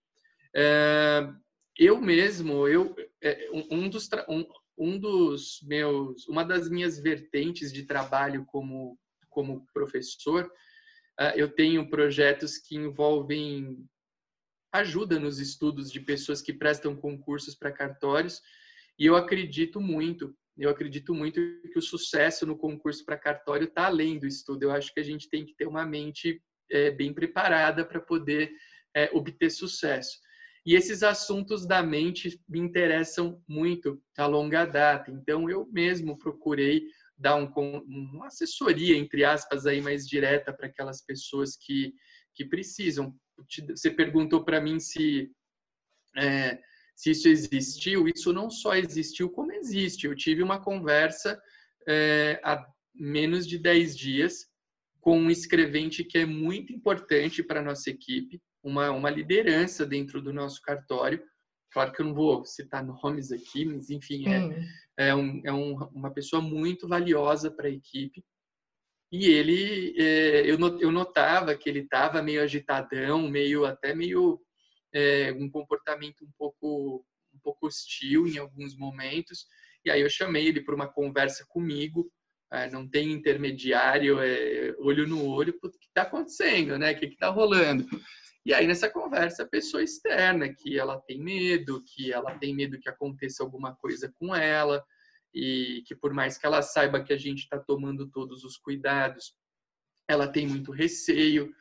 É, 0.56 1.30
eu 1.78 2.02
mesmo, 2.02 2.68
eu 2.68 2.96
é, 3.22 3.48
um 3.70 3.88
dos 3.88 4.10
um, 4.28 4.46
um 4.78 4.98
dos 4.98 5.60
meus, 5.64 6.28
uma 6.28 6.44
das 6.44 6.68
minhas 6.68 7.00
vertentes 7.00 7.72
de 7.72 7.84
trabalho 7.84 8.44
como 8.46 8.98
como 9.30 9.66
professor, 9.72 10.52
ah, 11.18 11.34
eu 11.36 11.54
tenho 11.54 11.90
projetos 11.90 12.58
que 12.58 12.76
envolvem 12.76 13.78
ajuda 14.72 15.20
nos 15.20 15.40
estudos 15.40 15.92
de 15.92 16.00
pessoas 16.00 16.42
que 16.42 16.52
prestam 16.52 16.96
concursos 16.96 17.56
para 17.56 17.72
cartórios 17.72 18.42
e 19.00 19.06
eu 19.06 19.16
acredito 19.16 19.80
muito, 19.80 20.36
eu 20.58 20.70
acredito 20.70 21.16
muito 21.16 21.40
que 21.72 21.80
o 21.80 21.82
sucesso 21.82 22.46
no 22.46 22.58
concurso 22.58 23.06
para 23.06 23.18
cartório 23.18 23.66
está 23.66 23.86
além 23.86 24.20
do 24.20 24.28
estudo. 24.28 24.64
Eu 24.64 24.72
acho 24.72 24.94
que 24.94 25.00
a 25.00 25.04
gente 25.04 25.30
tem 25.30 25.46
que 25.46 25.56
ter 25.56 25.66
uma 25.66 25.86
mente 25.86 26.44
é, 26.70 26.92
bem 26.92 27.14
preparada 27.14 27.86
para 27.86 28.02
poder 28.02 28.52
é, 28.94 29.10
obter 29.14 29.50
sucesso. 29.50 30.20
E 30.66 30.76
esses 30.76 31.02
assuntos 31.02 31.66
da 31.66 31.82
mente 31.82 32.40
me 32.48 32.60
interessam 32.60 33.42
muito 33.48 34.04
a 34.18 34.26
longa 34.26 34.66
data. 34.66 35.10
Então, 35.10 35.50
eu 35.50 35.66
mesmo 35.72 36.18
procurei 36.18 36.84
dar 37.18 37.38
um, 37.38 37.46
uma 37.88 38.28
assessoria, 38.28 38.98
entre 38.98 39.24
aspas, 39.24 39.66
aí 39.66 39.82
mais 39.82 40.06
direta 40.06 40.54
para 40.54 40.68
aquelas 40.68 41.02
pessoas 41.02 41.56
que, 41.56 41.94
que 42.36 42.44
precisam. 42.44 43.16
Você 43.70 43.90
perguntou 43.90 44.44
para 44.44 44.60
mim 44.60 44.78
se, 44.78 45.32
é, 46.18 46.60
se 47.00 47.12
isso 47.12 47.30
existiu. 47.30 48.10
Isso 48.10 48.34
não 48.34 48.50
só 48.50 48.76
existiu, 48.76 49.30
como 49.30 49.54
existe. 49.54 50.06
Eu 50.06 50.14
tive 50.14 50.44
uma 50.44 50.60
conversa 50.60 51.42
é, 51.88 52.42
há 52.44 52.68
menos 52.94 53.48
de 53.48 53.58
10 53.58 53.98
dias 53.98 54.46
com 55.00 55.18
um 55.18 55.32
escrevente 55.32 56.04
que 56.04 56.18
é 56.18 56.26
muito 56.26 56.74
importante 56.74 57.42
para 57.42 57.62
a 57.62 57.64
nossa 57.64 57.90
equipe, 57.90 58.42
uma, 58.62 58.92
uma 58.92 59.10
liderança 59.10 59.86
dentro 59.86 60.22
do 60.22 60.34
nosso 60.34 60.62
cartório. 60.62 61.24
Claro 61.72 61.94
que 61.94 62.02
eu 62.02 62.08
não 62.08 62.14
vou 62.14 62.44
citar 62.44 62.84
nomes 62.84 63.32
aqui, 63.32 63.64
mas 63.64 63.90
enfim, 63.90 64.26
é, 64.28 65.08
é, 65.08 65.16
um, 65.16 65.42
é 65.46 65.54
um, 65.54 65.76
uma 65.94 66.12
pessoa 66.12 66.42
muito 66.42 66.86
valiosa 66.86 67.50
para 67.50 67.68
a 67.70 67.72
equipe. 67.72 68.22
e 69.10 69.26
ele, 69.28 69.96
é, 69.98 70.42
eu, 70.42 70.58
eu 70.80 70.92
notava 70.92 71.56
que 71.56 71.70
ele 71.70 71.80
estava 71.80 72.22
meio 72.22 72.42
agitadão, 72.42 73.30
meio 73.30 73.64
até 73.64 73.96
meio 73.96 74.42
é, 74.94 75.32
um 75.34 75.50
comportamento 75.50 76.24
um 76.24 76.32
pouco 76.38 77.06
um 77.34 77.40
pouco 77.40 77.68
hostil 77.68 78.28
em 78.28 78.38
alguns 78.38 78.76
momentos. 78.76 79.46
E 79.86 79.92
aí 79.92 80.02
eu 80.02 80.10
chamei 80.10 80.48
ele 80.48 80.62
para 80.62 80.76
uma 80.76 80.88
conversa 80.88 81.46
comigo. 81.48 82.12
É, 82.52 82.70
não 82.70 82.90
tem 82.90 83.12
intermediário, 83.12 84.20
é 84.20 84.74
olho 84.80 85.08
no 85.08 85.24
olho, 85.28 85.56
o 85.62 85.70
que 85.70 85.86
está 85.86 86.02
acontecendo, 86.02 86.78
né? 86.80 86.92
O 86.92 86.98
que 86.98 87.06
está 87.06 87.30
rolando? 87.30 87.86
E 88.44 88.54
aí 88.54 88.66
nessa 88.66 88.90
conversa 88.90 89.44
a 89.44 89.48
pessoa 89.48 89.84
externa 89.84 90.52
que 90.52 90.80
ela 90.80 91.00
tem 91.02 91.22
medo, 91.22 91.84
que 91.86 92.12
ela 92.12 92.36
tem 92.40 92.56
medo 92.56 92.80
que 92.80 92.90
aconteça 92.90 93.44
alguma 93.44 93.76
coisa 93.76 94.12
com 94.18 94.36
ela, 94.36 94.84
e 95.34 95.84
que 95.86 95.96
por 95.96 96.14
mais 96.14 96.38
que 96.38 96.46
ela 96.46 96.62
saiba 96.62 97.04
que 97.04 97.14
a 97.14 97.18
gente 97.18 97.40
está 97.40 97.60
tomando 97.60 98.10
todos 98.10 98.44
os 98.44 98.58
cuidados, 98.58 99.36
ela 100.08 100.28
tem 100.28 100.48
muito 100.48 100.72
receio. 100.72 101.54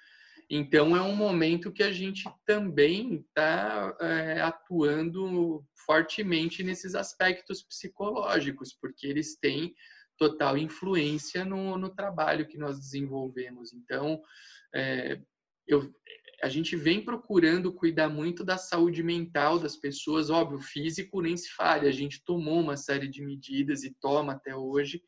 Então 0.51 0.97
é 0.97 1.03
um 1.03 1.15
momento 1.15 1.73
que 1.73 1.83
a 1.83 1.93
gente 1.93 2.25
também 2.47 3.17
está 3.17 3.97
é, 4.01 4.41
atuando 4.41 5.63
fortemente 5.85 6.63
nesses 6.63 6.95
aspectos 6.95 7.63
psicológicos, 7.63 8.73
porque 8.73 9.07
eles 9.07 9.37
têm 9.37 9.75
total 10.17 10.57
influência 10.57 11.45
no, 11.45 11.77
no 11.77 11.91
trabalho 11.91 12.47
que 12.47 12.59
nós 12.59 12.79
desenvolvemos. 12.79 13.73
Então, 13.73 14.21
é, 14.75 15.21
eu, 15.67 15.93
a 16.43 16.49
gente 16.49 16.77
vem 16.77 17.05
procurando 17.05 17.73
cuidar 17.73 18.09
muito 18.09 18.45
da 18.45 18.57
saúde 18.57 19.03
mental 19.03 19.59
das 19.59 19.77
pessoas, 19.77 20.31
óbvio, 20.31 20.61
físico 20.61 21.21
nem 21.21 21.37
se 21.37 21.51
fale, 21.51 21.89
a 21.89 21.93
gente 21.93 22.25
tomou 22.25 22.61
uma 22.61 22.77
série 22.77 23.09
de 23.09 23.23
medidas 23.23 23.85
e 23.85 23.95
toma 24.01 24.33
até 24.33 24.55
hoje. 24.57 25.03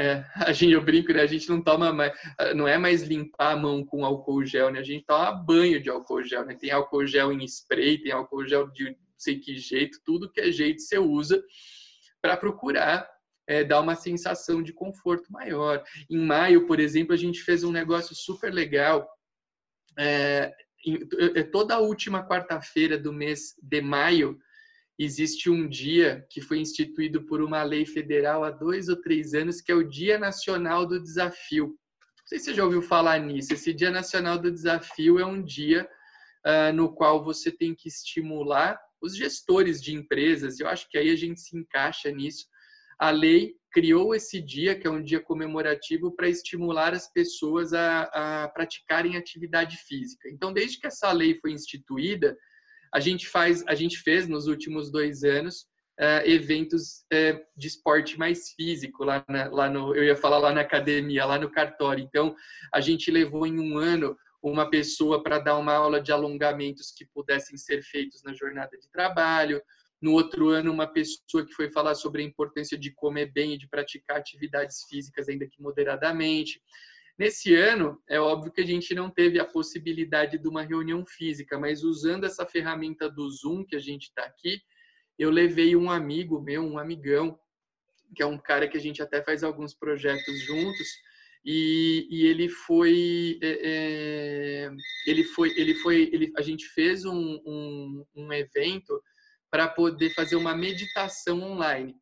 É, 0.00 0.24
a 0.48 0.52
gente, 0.52 0.72
eu 0.72 0.82
brinco, 0.82 1.12
né? 1.12 1.20
A 1.20 1.26
gente 1.26 1.48
não 1.50 1.60
toma 1.60 1.92
mais, 1.92 2.12
não 2.56 2.66
é 2.66 2.78
mais 2.78 3.02
limpar 3.02 3.52
a 3.52 3.56
mão 3.56 3.84
com 3.84 4.04
álcool 4.04 4.44
gel, 4.46 4.70
né? 4.70 4.80
A 4.80 4.84
gente 4.84 5.04
toma 5.04 5.32
banho 5.32 5.80
de 5.80 5.90
álcool 5.90 6.22
gel, 6.22 6.46
né? 6.46 6.54
Tem 6.54 6.70
álcool 6.70 7.06
gel 7.06 7.30
em 7.30 7.44
spray, 7.44 7.98
tem 7.98 8.12
álcool 8.12 8.46
gel 8.46 8.70
de 8.70 8.96
sei 9.18 9.38
que 9.38 9.58
jeito, 9.58 10.00
tudo 10.02 10.32
que 10.32 10.40
é 10.40 10.50
jeito 10.50 10.80
você 10.80 10.98
usa 10.98 11.44
para 12.22 12.38
procurar 12.38 13.06
é, 13.46 13.62
dar 13.62 13.80
uma 13.80 13.94
sensação 13.94 14.62
de 14.62 14.72
conforto 14.72 15.30
maior. 15.30 15.84
Em 16.08 16.18
maio, 16.18 16.66
por 16.66 16.80
exemplo, 16.80 17.12
a 17.12 17.18
gente 17.18 17.42
fez 17.42 17.62
um 17.62 17.70
negócio 17.70 18.14
super 18.14 18.50
legal 18.50 19.06
é, 19.98 20.50
é, 21.34 21.42
toda 21.42 21.74
a 21.74 21.80
última 21.80 22.26
quarta-feira 22.26 22.96
do 22.96 23.12
mês 23.12 23.54
de 23.62 23.82
maio 23.82 24.38
existe 25.04 25.48
um 25.48 25.68
dia 25.68 26.26
que 26.28 26.40
foi 26.40 26.58
instituído 26.58 27.24
por 27.24 27.40
uma 27.40 27.62
lei 27.62 27.86
federal 27.86 28.44
há 28.44 28.50
dois 28.50 28.88
ou 28.88 29.00
três 29.00 29.34
anos, 29.34 29.60
que 29.60 29.72
é 29.72 29.74
o 29.74 29.88
Dia 29.88 30.18
Nacional 30.18 30.86
do 30.86 31.00
Desafio. 31.00 31.68
Não 31.68 32.26
sei 32.26 32.38
se 32.38 32.44
você 32.46 32.54
já 32.54 32.64
ouviu 32.64 32.82
falar 32.82 33.18
nisso. 33.18 33.52
Esse 33.52 33.72
Dia 33.72 33.90
Nacional 33.90 34.38
do 34.38 34.50
Desafio 34.50 35.18
é 35.18 35.24
um 35.24 35.42
dia 35.42 35.88
uh, 36.46 36.72
no 36.74 36.94
qual 36.94 37.24
você 37.24 37.50
tem 37.50 37.74
que 37.74 37.88
estimular 37.88 38.78
os 39.00 39.16
gestores 39.16 39.82
de 39.82 39.94
empresas. 39.94 40.60
Eu 40.60 40.68
acho 40.68 40.88
que 40.88 40.98
aí 40.98 41.10
a 41.10 41.16
gente 41.16 41.40
se 41.40 41.56
encaixa 41.56 42.10
nisso. 42.10 42.46
A 42.98 43.10
lei 43.10 43.54
criou 43.72 44.14
esse 44.14 44.40
dia, 44.40 44.78
que 44.78 44.86
é 44.86 44.90
um 44.90 45.02
dia 45.02 45.20
comemorativo, 45.20 46.14
para 46.14 46.28
estimular 46.28 46.92
as 46.92 47.10
pessoas 47.10 47.72
a, 47.72 48.02
a, 48.02 48.48
praticarem 48.48 49.16
atividade 49.16 49.76
física. 49.78 50.28
Então, 50.28 50.52
desde 50.52 50.78
que 50.78 50.86
essa 50.86 51.10
lei 51.10 51.38
foi 51.40 51.52
instituída, 51.52 52.36
a 52.92 53.00
gente 53.00 53.28
faz, 53.28 53.64
a 53.66 53.74
gente 53.74 53.98
fez 53.98 54.28
nos 54.28 54.46
últimos 54.46 54.90
dois 54.90 55.22
anos 55.22 55.66
uh, 56.00 56.24
eventos 56.24 57.04
uh, 57.12 57.40
de 57.56 57.68
esporte 57.68 58.18
mais 58.18 58.50
físico 58.50 59.04
lá, 59.04 59.24
na, 59.28 59.48
lá 59.48 59.68
no, 59.68 59.94
eu 59.94 60.04
ia 60.04 60.16
falar 60.16 60.38
lá 60.38 60.52
na 60.52 60.62
academia, 60.62 61.24
lá 61.24 61.38
no 61.38 61.50
cartório. 61.50 62.02
Então, 62.02 62.34
a 62.72 62.80
gente 62.80 63.10
levou 63.10 63.46
em 63.46 63.60
um 63.60 63.78
ano 63.78 64.16
uma 64.42 64.68
pessoa 64.70 65.22
para 65.22 65.38
dar 65.38 65.58
uma 65.58 65.74
aula 65.74 66.00
de 66.00 66.10
alongamentos 66.10 66.92
que 66.96 67.04
pudessem 67.04 67.58
ser 67.58 67.82
feitos 67.82 68.22
na 68.22 68.32
jornada 68.32 68.76
de 68.78 68.88
trabalho. 68.90 69.62
No 70.00 70.12
outro 70.12 70.48
ano, 70.48 70.72
uma 70.72 70.86
pessoa 70.86 71.44
que 71.44 71.52
foi 71.52 71.70
falar 71.70 71.94
sobre 71.94 72.22
a 72.22 72.24
importância 72.24 72.78
de 72.78 72.90
comer 72.90 73.30
bem 73.32 73.52
e 73.52 73.58
de 73.58 73.68
praticar 73.68 74.16
atividades 74.16 74.84
físicas, 74.88 75.28
ainda 75.28 75.46
que 75.46 75.60
moderadamente. 75.60 76.58
Nesse 77.20 77.54
ano, 77.54 78.02
é 78.08 78.18
óbvio 78.18 78.50
que 78.50 78.62
a 78.62 78.66
gente 78.66 78.94
não 78.94 79.10
teve 79.10 79.38
a 79.38 79.44
possibilidade 79.44 80.38
de 80.38 80.48
uma 80.48 80.62
reunião 80.62 81.04
física, 81.04 81.58
mas 81.58 81.84
usando 81.84 82.24
essa 82.24 82.46
ferramenta 82.46 83.10
do 83.10 83.30
Zoom 83.30 83.62
que 83.62 83.76
a 83.76 83.78
gente 83.78 84.04
está 84.04 84.22
aqui, 84.24 84.58
eu 85.18 85.28
levei 85.28 85.76
um 85.76 85.90
amigo 85.90 86.40
meu, 86.40 86.62
um 86.62 86.78
amigão, 86.78 87.38
que 88.16 88.22
é 88.22 88.26
um 88.26 88.38
cara 88.38 88.66
que 88.66 88.78
a 88.78 88.80
gente 88.80 89.02
até 89.02 89.22
faz 89.22 89.44
alguns 89.44 89.74
projetos 89.74 90.40
juntos, 90.46 90.88
e, 91.44 92.08
e 92.10 92.26
ele 92.26 92.48
foi, 92.48 93.38
é, 93.42 93.58
é 93.64 94.70
ele 95.06 95.24
foi, 95.24 95.52
ele 95.58 95.74
foi, 95.74 96.08
ele, 96.14 96.32
a 96.38 96.40
gente 96.40 96.64
fez 96.68 97.04
um, 97.04 97.38
um, 97.44 98.06
um 98.16 98.32
evento 98.32 98.98
para 99.50 99.68
poder 99.68 100.08
fazer 100.14 100.36
uma 100.36 100.56
meditação 100.56 101.42
online. 101.42 101.94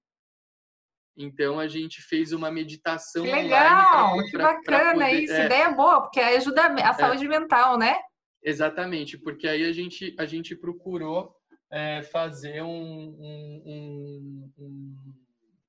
Então 1.19 1.59
a 1.59 1.67
gente 1.67 2.01
fez 2.01 2.33
uma 2.33 2.49
meditação 2.49 3.25
que 3.25 3.33
legal, 3.33 4.15
online. 4.15 4.31
Legal, 4.31 4.31
que 4.31 4.39
bacana 4.39 4.93
poder, 4.93 5.23
isso, 5.25 5.33
é, 5.33 5.47
ideia 5.47 5.71
boa, 5.71 6.03
porque 6.03 6.21
ajuda 6.21 6.63
a 6.63 6.91
é. 6.91 6.95
saúde 6.95 7.25
é, 7.27 7.29
mental, 7.29 7.77
né? 7.77 7.99
Exatamente, 8.41 9.19
porque 9.19 9.49
aí 9.49 9.65
a 9.65 9.73
gente 9.73 10.15
a 10.17 10.25
gente 10.25 10.55
procurou 10.55 11.35
é, 11.73 12.03
fazer 12.05 12.63
um, 12.63 12.69
um, 12.69 13.63
um, 13.67 14.53
um, 14.59 15.15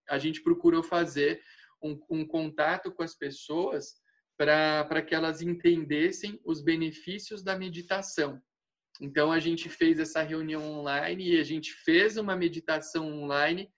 a 0.07 0.19
gente 0.19 0.43
procurou 0.43 0.83
fazer 0.83 1.41
um, 1.81 2.25
contato 2.27 2.91
com 2.91 3.01
as 3.01 3.15
pessoas 3.15 3.95
para 4.37 5.01
que 5.01 5.15
elas 5.15 5.41
entendessem 5.41 6.39
os 6.45 6.61
benefícios 6.61 7.43
da 7.43 7.57
meditação. 7.57 8.39
Então 9.01 9.31
a 9.31 9.39
gente 9.39 9.67
fez 9.67 9.99
essa 9.99 10.21
reunião 10.21 10.61
online 10.61 11.31
e 11.31 11.39
a 11.39 11.43
gente 11.43 11.73
fez 11.73 12.17
uma 12.17 12.35
meditação 12.35 13.23
online 13.23 13.69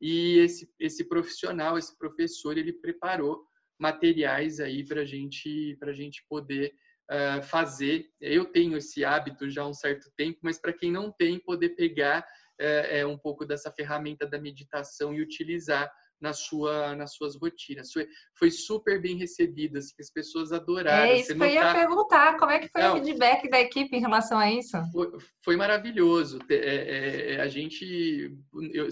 e 0.00 0.38
esse, 0.38 0.72
esse 0.78 1.04
profissional, 1.04 1.76
esse 1.76 1.96
professor, 1.98 2.56
ele 2.56 2.72
preparou 2.72 3.44
materiais 3.78 4.60
aí 4.60 4.84
para 4.84 5.04
gente, 5.04 5.76
a 5.82 5.92
gente 5.92 6.24
poder 6.28 6.72
uh, 7.10 7.42
fazer. 7.42 8.06
Eu 8.20 8.44
tenho 8.44 8.76
esse 8.76 9.04
hábito 9.04 9.48
já 9.48 9.62
há 9.62 9.68
um 9.68 9.74
certo 9.74 10.10
tempo, 10.16 10.38
mas 10.42 10.60
para 10.60 10.72
quem 10.72 10.90
não 10.90 11.12
tem, 11.12 11.38
poder 11.38 11.70
pegar 11.70 12.24
uh, 12.60 13.08
um 13.08 13.18
pouco 13.18 13.44
dessa 13.44 13.72
ferramenta 13.72 14.26
da 14.26 14.40
meditação 14.40 15.14
e 15.14 15.22
utilizar 15.22 15.90
na 16.20 16.32
sua, 16.32 16.94
nas 16.96 17.14
suas 17.14 17.36
rotinas. 17.36 17.92
Foi, 17.92 18.06
foi 18.34 18.50
super 18.50 19.00
bem 19.00 19.16
recebido, 19.16 19.78
assim, 19.78 19.94
as 20.00 20.10
pessoas 20.10 20.52
adoraram. 20.52 21.12
É 21.12 21.20
isso 21.20 21.34
que 21.34 21.42
eu 21.42 21.46
ia 21.46 21.72
perguntar, 21.72 22.36
como 22.38 22.52
é 22.52 22.58
que 22.58 22.68
foi 22.68 22.82
Não, 22.82 22.94
o 22.94 23.04
feedback 23.04 23.48
da 23.48 23.60
equipe 23.60 23.96
em 23.96 24.00
relação 24.00 24.38
a 24.38 24.50
isso? 24.50 24.76
Foi, 24.92 25.10
foi 25.44 25.56
maravilhoso. 25.56 26.38
É, 26.50 26.54
é, 26.54 27.32
é 27.34 27.40
a 27.40 27.48
gente, 27.48 28.36
eu, 28.72 28.88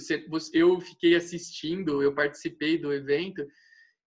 eu 0.52 0.80
fiquei 0.80 1.16
assistindo, 1.16 2.02
eu 2.02 2.14
participei 2.14 2.78
do 2.78 2.92
evento 2.92 3.46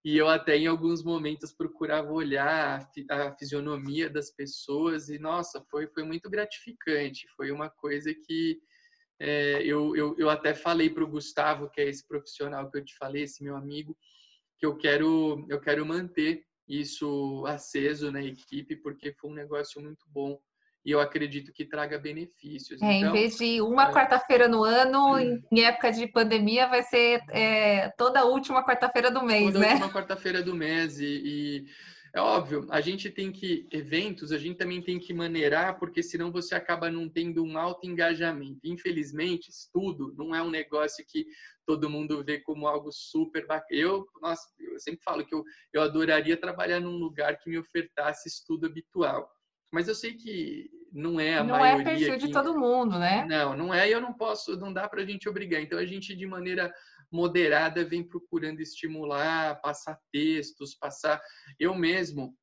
e 0.03 0.17
eu 0.17 0.29
até 0.29 0.55
em 0.55 0.67
alguns 0.67 1.03
momentos 1.03 1.51
procurava 1.51 2.12
olhar 2.12 2.89
a, 3.10 3.27
a 3.27 3.36
fisionomia 3.36 4.10
das 4.10 4.32
pessoas 4.32 5.10
e 5.10 5.19
nossa, 5.19 5.62
foi, 5.69 5.88
foi 5.88 6.03
muito 6.03 6.29
gratificante. 6.29 7.27
Foi 7.36 7.51
uma 7.51 7.69
coisa 7.69 8.13
que 8.13 8.60
é, 9.19 9.62
eu, 9.63 9.95
eu, 9.95 10.15
eu 10.17 10.29
até 10.29 10.53
falei 10.53 10.89
para 10.89 11.03
o 11.03 11.10
Gustavo, 11.10 11.69
que 11.69 11.82
é 11.82 11.89
esse 11.89 12.08
profissional 12.08 12.69
que 12.71 12.77
eu 12.77 12.86
te 12.86 12.95
falei, 12.97 13.23
esse 13.23 13.43
meu 13.43 13.55
amigo, 13.55 13.95
que 14.58 14.65
eu 14.65 14.77
quero, 14.77 15.45
eu 15.49 15.60
quero 15.60 15.86
manter 15.86 16.43
isso 16.67 17.43
aceso 17.47 18.12
na 18.12 18.23
equipe, 18.23 18.75
porque 18.77 19.13
foi 19.13 19.32
um 19.32 19.34
negócio 19.34 19.82
muito 19.82 20.05
bom 20.08 20.39
e 20.86 20.91
eu 20.91 20.99
acredito 20.99 21.51
que 21.51 21.65
traga 21.65 21.99
benefícios. 21.99 22.82
É, 22.82 22.93
então, 22.93 23.10
em 23.10 23.12
vez 23.12 23.38
de 23.38 23.62
uma 23.62 23.89
é... 23.89 23.91
quarta-feira 23.91 24.47
no 24.47 24.63
ano, 24.63 25.17
hum. 25.17 25.41
em 25.51 25.62
época 25.62 25.91
de 25.91 26.08
pandemia, 26.08 26.67
vai 26.67 26.84
ser 26.84 27.21
é, 27.29 27.89
toda 27.97 28.21
a 28.21 28.25
última 28.25 28.65
quarta-feira 28.65 29.12
do 29.12 29.23
mês, 29.23 29.47
toda 29.47 29.60
né? 29.60 29.65
Toda 29.65 29.84
última 29.84 29.93
quarta-feira 29.93 30.41
do 30.41 30.55
mês 30.55 30.99
e, 30.99 31.05
e 31.05 31.65
é 32.13 32.19
óbvio, 32.19 32.65
a 32.69 32.82
gente 32.82 33.10
tem 33.10 33.32
que, 33.32 33.67
eventos, 33.72 34.32
a 34.32 34.38
gente 34.38 34.58
também 34.58 34.82
tem 34.82 34.98
que 35.00 35.13
maneirar, 35.13 35.78
porque 35.78 36.02
senão 36.02 36.32
você 36.32 36.56
acaba 36.56 36.89
não 36.89 37.08
tendo 37.08 37.43
um 37.43 37.58
alto 37.58 37.88
engajamento. 37.88 38.60
Infelizmente, 38.63 39.50
estudo 39.50 40.13
não 40.17 40.34
é 40.34 40.41
um 40.41 40.50
negócio 40.50 41.06
que 41.08 41.26
todo 41.65 41.89
mundo 41.89 42.24
vê 42.24 42.39
como 42.39 42.67
algo 42.67 42.91
super 42.91 43.45
bacana. 43.45 43.80
Eu, 43.80 44.08
nossa, 44.22 44.48
eu 44.60 44.80
sempre 44.80 45.04
falo 45.04 45.26
que 45.26 45.36
eu, 45.36 45.43
eu 45.72 45.82
adoraria 45.82 46.36
trabalhar 46.36 46.80
num 46.80 46.98
lugar 46.98 47.38
que 47.38 47.50
me 47.50 47.60
ofertasse 47.60 48.28
estudo 48.28 48.65
habitual. 48.65 49.30
Mas 49.72 49.88
eu 49.88 49.93
sei 49.93 50.15
que 50.15 50.67
não 50.91 51.19
é 51.19 51.38
a 51.38 51.43
não 51.43 51.58
maioria. 51.58 51.84
Não 51.84 51.91
é 51.91 51.95
perfil 51.95 52.17
que... 52.17 52.26
de 52.26 52.32
todo 52.34 52.58
mundo, 52.58 52.98
né? 52.98 53.26
Não, 53.30 53.56
não 53.56 53.74
é. 53.74 53.88
E 53.88 53.91
eu 53.91 54.02
não 54.02 54.13
posso, 54.13 54.58
não 54.58 54.74
dá 54.74 54.89
para 54.89 55.02
a 55.04 55.06
gente 55.06 55.30
obrigar. 55.30 55.62
Então 55.62 55.78
a 55.78 55.86
gente 55.86 56.15
de 56.15 56.26
maneira 56.26 56.74
moderada 57.12 57.84
vem 57.84 58.04
procurando 58.04 58.62
estimular, 58.62 59.60
passar 59.62 60.00
textos, 60.12 60.76
passar. 60.76 61.22
Eu 61.60 61.76
mesmo, 61.76 62.38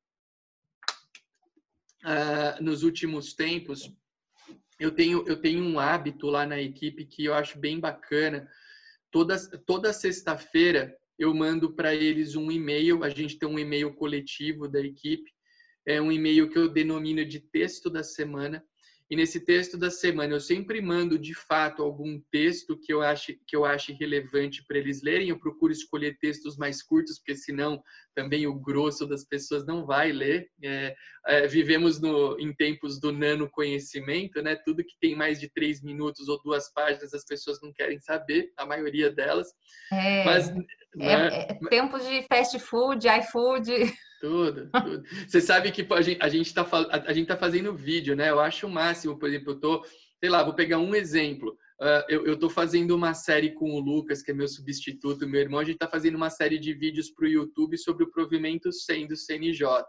uh, 2.03 2.63
nos 2.63 2.83
últimos 2.83 3.33
tempos, 3.33 3.91
eu 4.79 4.91
tenho, 4.91 5.27
eu 5.27 5.39
tenho 5.39 5.63
um 5.63 5.79
hábito 5.79 6.27
lá 6.27 6.45
na 6.45 6.59
equipe 6.59 7.05
que 7.05 7.25
eu 7.25 7.33
acho 7.33 7.59
bem 7.59 7.79
bacana. 7.79 8.47
Toda, 9.11 9.37
toda 9.65 9.93
sexta-feira 9.93 10.95
eu 11.17 11.33
mando 11.33 11.73
para 11.73 11.95
eles 11.95 12.35
um 12.35 12.51
e-mail. 12.51 13.03
A 13.03 13.09
gente 13.09 13.39
tem 13.39 13.49
um 13.49 13.57
e-mail 13.57 13.93
coletivo 13.95 14.67
da 14.67 14.79
equipe, 14.79 15.31
é 15.85 16.01
um 16.01 16.11
e-mail 16.11 16.49
que 16.49 16.57
eu 16.57 16.69
denomino 16.69 17.25
de 17.25 17.39
texto 17.39 17.89
da 17.89 18.03
semana. 18.03 18.63
E 19.09 19.15
nesse 19.15 19.39
texto 19.39 19.77
da 19.77 19.89
semana 19.89 20.33
eu 20.33 20.39
sempre 20.39 20.81
mando 20.81 21.17
de 21.17 21.33
fato 21.33 21.81
algum 21.81 22.19
texto 22.29 22.77
que 22.77 22.91
eu 22.91 23.01
ache 23.01 23.39
que 23.47 23.55
eu 23.55 23.63
ache 23.63 23.93
relevante 23.93 24.65
para 24.67 24.77
eles 24.77 25.01
lerem. 25.01 25.29
Eu 25.29 25.39
procuro 25.39 25.71
escolher 25.71 26.17
textos 26.19 26.57
mais 26.57 26.83
curtos, 26.83 27.17
porque 27.17 27.35
senão 27.35 27.81
também 28.17 28.47
o 28.47 28.55
grosso 28.55 29.05
das 29.05 29.23
pessoas 29.23 29.63
não 29.63 29.85
vai 29.85 30.11
ler. 30.11 30.49
É, 30.63 30.95
é, 31.27 31.47
vivemos 31.47 32.01
no, 32.01 32.35
em 32.39 32.51
tempos 32.51 32.99
do 32.99 33.11
nano 33.11 33.47
conhecimento, 33.47 34.41
né? 34.41 34.55
Tudo 34.55 34.83
que 34.83 34.97
tem 34.99 35.15
mais 35.15 35.39
de 35.39 35.47
três 35.47 35.83
minutos 35.83 36.27
ou 36.27 36.41
duas 36.41 36.73
páginas 36.73 37.13
as 37.13 37.23
pessoas 37.23 37.61
não 37.61 37.71
querem 37.71 37.99
saber, 37.99 38.51
a 38.57 38.65
maioria 38.65 39.11
delas. 39.11 39.49
É, 39.93 40.25
Mas, 40.25 40.49
é, 40.49 40.55
né? 40.95 41.27
é 41.27 41.59
tempos 41.69 42.07
de 42.07 42.23
fast 42.23 42.57
food, 42.57 43.07
iFood. 43.07 43.71
Tudo, 44.19 44.67
tudo. 44.71 45.03
Você 45.27 45.39
sabe 45.39 45.71
que 45.71 45.85
a 45.93 46.01
gente, 46.01 46.19
a 46.19 46.27
gente 46.27 46.51
tá, 46.51 46.67
a, 46.89 47.13
gente 47.13 47.27
tá 47.27 47.37
fazendo 47.37 47.75
vídeo, 47.75 48.15
né? 48.15 48.31
Eu 48.31 48.39
acho 48.39 48.65
o 48.65 48.71
máximo, 48.71 49.19
por 49.19 49.29
exemplo, 49.29 49.53
eu 49.53 49.59
tô, 49.59 49.85
sei 50.19 50.27
lá, 50.27 50.41
vou 50.41 50.55
pegar 50.55 50.79
um 50.79 50.95
exemplo. 50.95 51.55
Uh, 51.79 52.01
eu, 52.09 52.39
tô 52.39 52.49
fazendo 52.49 52.95
uma 52.95 53.13
série 53.13 53.53
com 53.53 53.71
o 53.71 53.79
Lucas, 53.79 54.23
que 54.23 54.31
é 54.31 54.33
meu 54.33 54.47
substituto, 54.47 55.27
meu 55.27 55.41
irmão. 55.41 55.59
A 55.59 55.63
gente 55.63 55.77
tá 55.77 55.87
fazendo 55.87 56.15
uma 56.15 56.29
série 56.29 56.57
de 56.57 56.73
vídeos 56.73 57.11
para 57.11 57.25
o 57.25 57.29
YouTube 57.29 57.77
sobre 57.77 58.03
o 58.03 58.09
provimento 58.09 58.71
100 58.71 59.07
do 59.07 59.15
CNJ. 59.15 59.85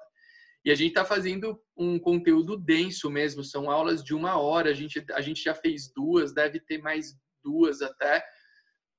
E 0.65 0.71
a 0.71 0.75
gente 0.75 0.89
está 0.89 1.05
fazendo 1.05 1.59
um 1.75 1.99
conteúdo 1.99 2.59
denso 2.59 3.11
mesmo, 3.11 3.43
são 3.43 3.71
aulas 3.71 4.05
de 4.05 4.15
uma 4.15 4.39
hora. 4.39 4.71
A 4.71 4.75
gente, 4.75 5.03
a 5.13 5.21
gente 5.23 5.43
já 5.43 5.55
fez 5.55 5.91
duas, 5.95 6.35
deve 6.35 6.61
ter 6.61 6.77
mais 6.77 7.15
duas 7.43 7.81
até. 7.81 8.23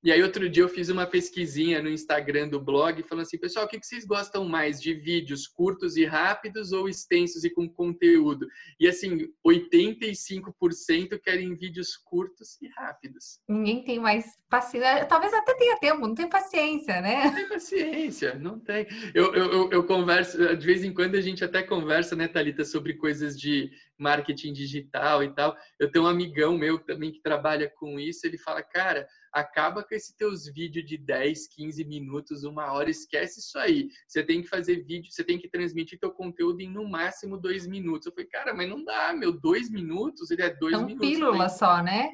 E 0.01 0.13
aí, 0.13 0.23
outro 0.23 0.47
dia, 0.47 0.63
eu 0.63 0.69
fiz 0.69 0.87
uma 0.87 1.05
pesquisinha 1.05 1.81
no 1.81 1.89
Instagram 1.89 2.47
do 2.47 2.59
blog, 2.59 3.03
falando 3.03 3.23
assim, 3.23 3.37
pessoal, 3.37 3.65
o 3.65 3.67
que 3.67 3.79
vocês 3.81 4.05
gostam 4.05 4.45
mais 4.45 4.81
de 4.81 4.93
vídeos 4.93 5.45
curtos 5.45 5.97
e 5.97 6.05
rápidos 6.05 6.71
ou 6.71 6.87
extensos 6.87 7.43
e 7.43 7.49
com 7.49 7.67
conteúdo? 7.67 8.47
E 8.79 8.87
assim, 8.87 9.27
85% 9.45 11.19
querem 11.21 11.53
vídeos 11.53 11.97
curtos 11.97 12.57
e 12.61 12.69
rápidos. 12.69 13.41
Ninguém 13.47 13.83
tem 13.83 13.99
mais 13.99 14.25
paciência. 14.49 15.05
Talvez 15.05 15.33
até 15.33 15.53
tenha 15.55 15.77
tempo, 15.77 16.07
não 16.07 16.15
tem 16.15 16.29
paciência, 16.29 17.01
né? 17.01 17.25
Não 17.25 17.35
tem 17.35 17.49
paciência, 17.49 18.35
não 18.35 18.59
tem. 18.59 18.87
Eu, 19.13 19.33
eu, 19.35 19.51
eu, 19.51 19.69
eu 19.71 19.83
converso, 19.83 20.55
de 20.55 20.65
vez 20.65 20.81
em 20.81 20.93
quando 20.93 21.15
a 21.15 21.21
gente 21.21 21.43
até 21.43 21.61
conversa, 21.61 22.15
né, 22.15 22.27
Thalita, 22.27 22.63
sobre 22.63 22.93
coisas 22.93 23.37
de 23.37 23.69
marketing 23.99 24.53
digital 24.53 25.23
e 25.23 25.33
tal. 25.33 25.55
Eu 25.77 25.91
tenho 25.91 26.05
um 26.05 26.07
amigão 26.07 26.57
meu 26.57 26.79
também 26.79 27.11
que 27.11 27.21
trabalha 27.21 27.69
com 27.69 27.99
isso, 27.99 28.25
ele 28.25 28.37
fala, 28.37 28.63
cara 28.63 29.07
acaba 29.31 29.83
com 29.83 29.93
esses 29.93 30.13
teus 30.15 30.45
vídeos 30.47 30.85
de 30.85 30.97
10, 30.97 31.47
15 31.47 31.83
minutos, 31.85 32.43
uma 32.43 32.71
hora, 32.71 32.89
esquece 32.89 33.39
isso 33.39 33.57
aí. 33.57 33.89
Você 34.07 34.23
tem 34.23 34.41
que 34.41 34.47
fazer 34.47 34.83
vídeo, 34.83 35.11
você 35.11 35.23
tem 35.23 35.37
que 35.37 35.49
transmitir 35.49 35.99
teu 35.99 36.11
conteúdo 36.11 36.61
em 36.61 36.69
no 36.69 36.87
máximo 36.87 37.37
dois 37.37 37.67
minutos. 37.67 38.07
Eu 38.07 38.11
falei, 38.11 38.27
cara, 38.27 38.53
mas 38.53 38.69
não 38.69 38.83
dá, 38.83 39.13
meu, 39.13 39.31
dois 39.31 39.69
minutos, 39.69 40.31
ele 40.31 40.41
é 40.41 40.53
dois 40.55 40.75
um 40.75 40.85
minutos. 40.85 41.07
pílula 41.07 41.49
só, 41.49 41.81
né? 41.81 42.11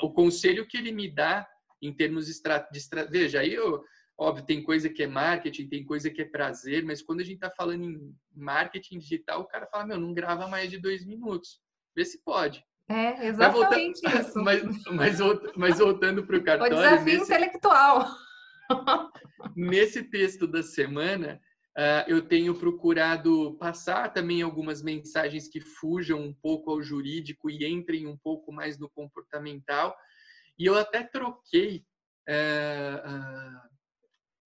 O 0.00 0.12
conselho 0.12 0.66
que 0.66 0.76
ele 0.76 0.92
me 0.92 1.12
dá 1.12 1.46
em 1.80 1.92
termos 1.92 2.26
de 2.26 2.32
estratégia, 2.32 3.10
veja, 3.10 3.40
aí 3.40 3.52
eu, 3.52 3.82
óbvio, 4.18 4.44
tem 4.44 4.62
coisa 4.62 4.88
que 4.88 5.02
é 5.02 5.06
marketing, 5.06 5.68
tem 5.68 5.84
coisa 5.84 6.10
que 6.10 6.22
é 6.22 6.24
prazer, 6.24 6.84
mas 6.84 7.02
quando 7.02 7.20
a 7.20 7.24
gente 7.24 7.36
está 7.36 7.50
falando 7.50 7.84
em 7.84 8.14
marketing 8.34 8.98
digital, 8.98 9.40
o 9.40 9.46
cara 9.46 9.66
fala, 9.66 9.86
meu, 9.86 9.98
não 9.98 10.14
grava 10.14 10.46
mais 10.46 10.70
de 10.70 10.78
dois 10.78 11.04
minutos. 11.04 11.60
Vê 11.94 12.04
se 12.04 12.22
pode. 12.22 12.64
É, 12.88 13.26
exatamente 13.26 14.00
voltar, 14.02 14.20
isso. 14.20 14.38
Mas, 14.38 14.62
mas, 14.86 15.18
mas 15.56 15.78
voltando 15.78 16.26
para 16.26 16.36
o 16.38 16.44
cartório... 16.44 16.76
O 16.76 16.80
desafio 16.80 17.04
nesse, 17.04 17.24
intelectual. 17.24 18.08
Nesse 19.56 20.04
texto 20.04 20.46
da 20.46 20.62
semana, 20.62 21.40
uh, 21.76 22.08
eu 22.08 22.22
tenho 22.22 22.54
procurado 22.54 23.56
passar 23.58 24.12
também 24.12 24.40
algumas 24.40 24.82
mensagens 24.82 25.48
que 25.48 25.60
fujam 25.60 26.20
um 26.20 26.32
pouco 26.32 26.70
ao 26.70 26.82
jurídico 26.82 27.50
e 27.50 27.66
entrem 27.66 28.06
um 28.06 28.16
pouco 28.16 28.52
mais 28.52 28.78
no 28.78 28.88
comportamental. 28.90 29.96
E 30.58 30.66
eu 30.66 30.76
até 30.76 31.02
troquei... 31.02 31.84
Uh, 32.28 33.08
uh, 33.08 33.71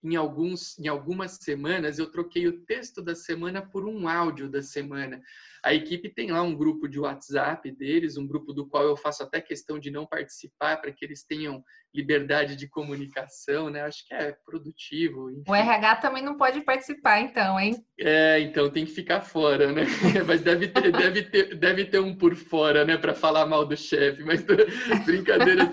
em, 0.07 0.17
alguns, 0.17 0.79
em 0.79 0.87
algumas 0.87 1.33
semanas, 1.33 1.99
eu 1.99 2.11
troquei 2.11 2.47
o 2.47 2.61
texto 2.65 3.03
da 3.03 3.15
semana 3.15 3.61
por 3.61 3.87
um 3.87 4.09
áudio 4.09 4.49
da 4.49 4.63
semana. 4.63 5.21
A 5.65 5.75
equipe 5.75 6.09
tem 6.09 6.31
lá 6.31 6.43
um 6.43 6.55
grupo 6.55 6.87
de 6.87 7.01
WhatsApp 7.01 7.69
deles, 7.73 8.17
um 8.17 8.27
grupo 8.27 8.53
do 8.53 8.69
qual 8.69 8.85
eu 8.85 8.97
faço 8.97 9.25
até 9.25 9.41
questão 9.41 9.81
de 9.81 9.91
não 9.91 10.07
participar 10.07 10.77
para 10.77 10.93
que 10.93 11.05
eles 11.05 11.25
tenham 11.25 11.61
liberdade 11.93 12.55
de 12.55 12.69
comunicação, 12.69 13.69
né? 13.69 13.81
Acho 13.81 14.07
que 14.07 14.15
é 14.15 14.37
produtivo. 14.45 15.29
Enfim. 15.29 15.43
O 15.49 15.55
RH 15.55 15.97
também 15.97 16.23
não 16.23 16.37
pode 16.37 16.61
participar, 16.61 17.21
então, 17.21 17.59
hein? 17.59 17.85
É, 17.99 18.39
então 18.41 18.71
tem 18.71 18.85
que 18.85 18.93
ficar 18.93 19.23
fora, 19.23 19.73
né? 19.73 19.83
Mas 20.27 20.41
deve 20.41 20.69
ter, 20.69 20.93
deve 20.93 21.23
ter, 21.23 21.55
deve 21.57 21.85
ter 21.87 21.99
um 21.99 22.15
por 22.15 22.37
fora, 22.37 22.85
né, 22.85 22.97
para 22.97 23.15
falar 23.15 23.47
mal 23.47 23.67
do 23.67 23.77
chefe. 23.77 24.23
Mas 24.23 24.45
brincadeiras, 25.05 25.69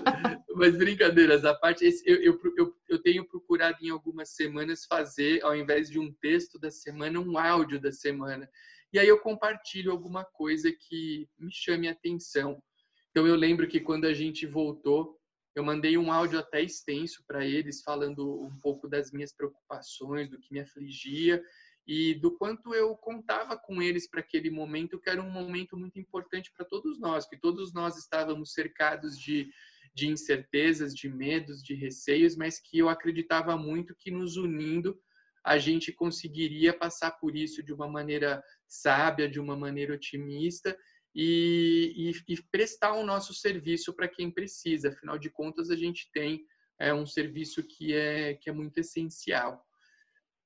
mas 0.54 0.76
brincadeiras 0.76 1.44
à 1.44 1.54
parte, 1.54 1.84
eu, 2.04 2.22
eu, 2.22 2.40
eu, 2.56 2.76
eu 2.88 3.02
tenho 3.02 3.26
procurado 3.26 3.78
em 3.82 3.90
algumas 3.90 4.30
semanas 4.34 4.84
fazer, 4.84 5.42
ao 5.42 5.56
invés 5.56 5.90
de 5.90 5.98
um 5.98 6.12
texto 6.12 6.58
da 6.58 6.70
semana, 6.70 7.20
um 7.20 7.36
áudio 7.38 7.80
da 7.80 7.92
semana 7.92 8.48
e 8.94 8.98
aí 9.00 9.08
eu 9.08 9.18
compartilho 9.18 9.90
alguma 9.90 10.24
coisa 10.24 10.70
que 10.70 11.28
me 11.36 11.52
chame 11.52 11.88
a 11.88 11.90
atenção. 11.90 12.62
Então 13.10 13.26
eu 13.26 13.34
lembro 13.34 13.66
que 13.66 13.80
quando 13.80 14.04
a 14.04 14.14
gente 14.14 14.46
voltou, 14.46 15.18
eu 15.52 15.64
mandei 15.64 15.98
um 15.98 16.12
áudio 16.12 16.38
até 16.38 16.62
extenso 16.62 17.24
para 17.26 17.44
eles, 17.44 17.82
falando 17.82 18.40
um 18.44 18.56
pouco 18.60 18.88
das 18.88 19.10
minhas 19.10 19.32
preocupações, 19.32 20.30
do 20.30 20.38
que 20.38 20.52
me 20.52 20.60
afligia 20.60 21.42
e 21.84 22.14
do 22.14 22.38
quanto 22.38 22.72
eu 22.72 22.96
contava 22.96 23.58
com 23.58 23.82
eles 23.82 24.08
para 24.08 24.20
aquele 24.20 24.48
momento, 24.48 25.00
que 25.00 25.10
era 25.10 25.20
um 25.20 25.28
momento 25.28 25.76
muito 25.76 25.98
importante 25.98 26.52
para 26.56 26.64
todos 26.64 26.96
nós, 27.00 27.26
que 27.26 27.36
todos 27.36 27.74
nós 27.74 27.98
estávamos 27.98 28.52
cercados 28.52 29.18
de, 29.18 29.50
de 29.94 30.08
incertezas, 30.08 30.94
de 30.94 31.08
medos, 31.08 31.62
de 31.62 31.74
receios, 31.74 32.36
mas 32.36 32.58
que 32.58 32.78
eu 32.78 32.88
acreditava 32.88 33.56
muito 33.56 33.94
que 33.98 34.10
nos 34.10 34.36
unindo 34.36 34.98
a 35.44 35.58
gente 35.58 35.92
conseguiria 35.92 36.72
passar 36.72 37.12
por 37.12 37.36
isso 37.36 37.62
de 37.62 37.72
uma 37.72 37.86
maneira 37.86 38.42
sábia, 38.66 39.28
de 39.28 39.38
uma 39.38 39.54
maneira 39.54 39.94
otimista 39.94 40.76
e, 41.14 42.12
e, 42.28 42.34
e 42.34 42.42
prestar 42.50 42.94
o 42.94 43.04
nosso 43.04 43.34
serviço 43.34 43.94
para 43.94 44.08
quem 44.08 44.30
precisa. 44.30 44.88
Afinal 44.88 45.18
de 45.18 45.28
contas, 45.28 45.70
a 45.70 45.76
gente 45.76 46.10
tem 46.12 46.42
é, 46.80 46.94
um 46.94 47.06
serviço 47.06 47.62
que 47.62 47.94
é, 47.94 48.34
que 48.34 48.48
é 48.48 48.52
muito 48.52 48.78
essencial. 48.78 49.62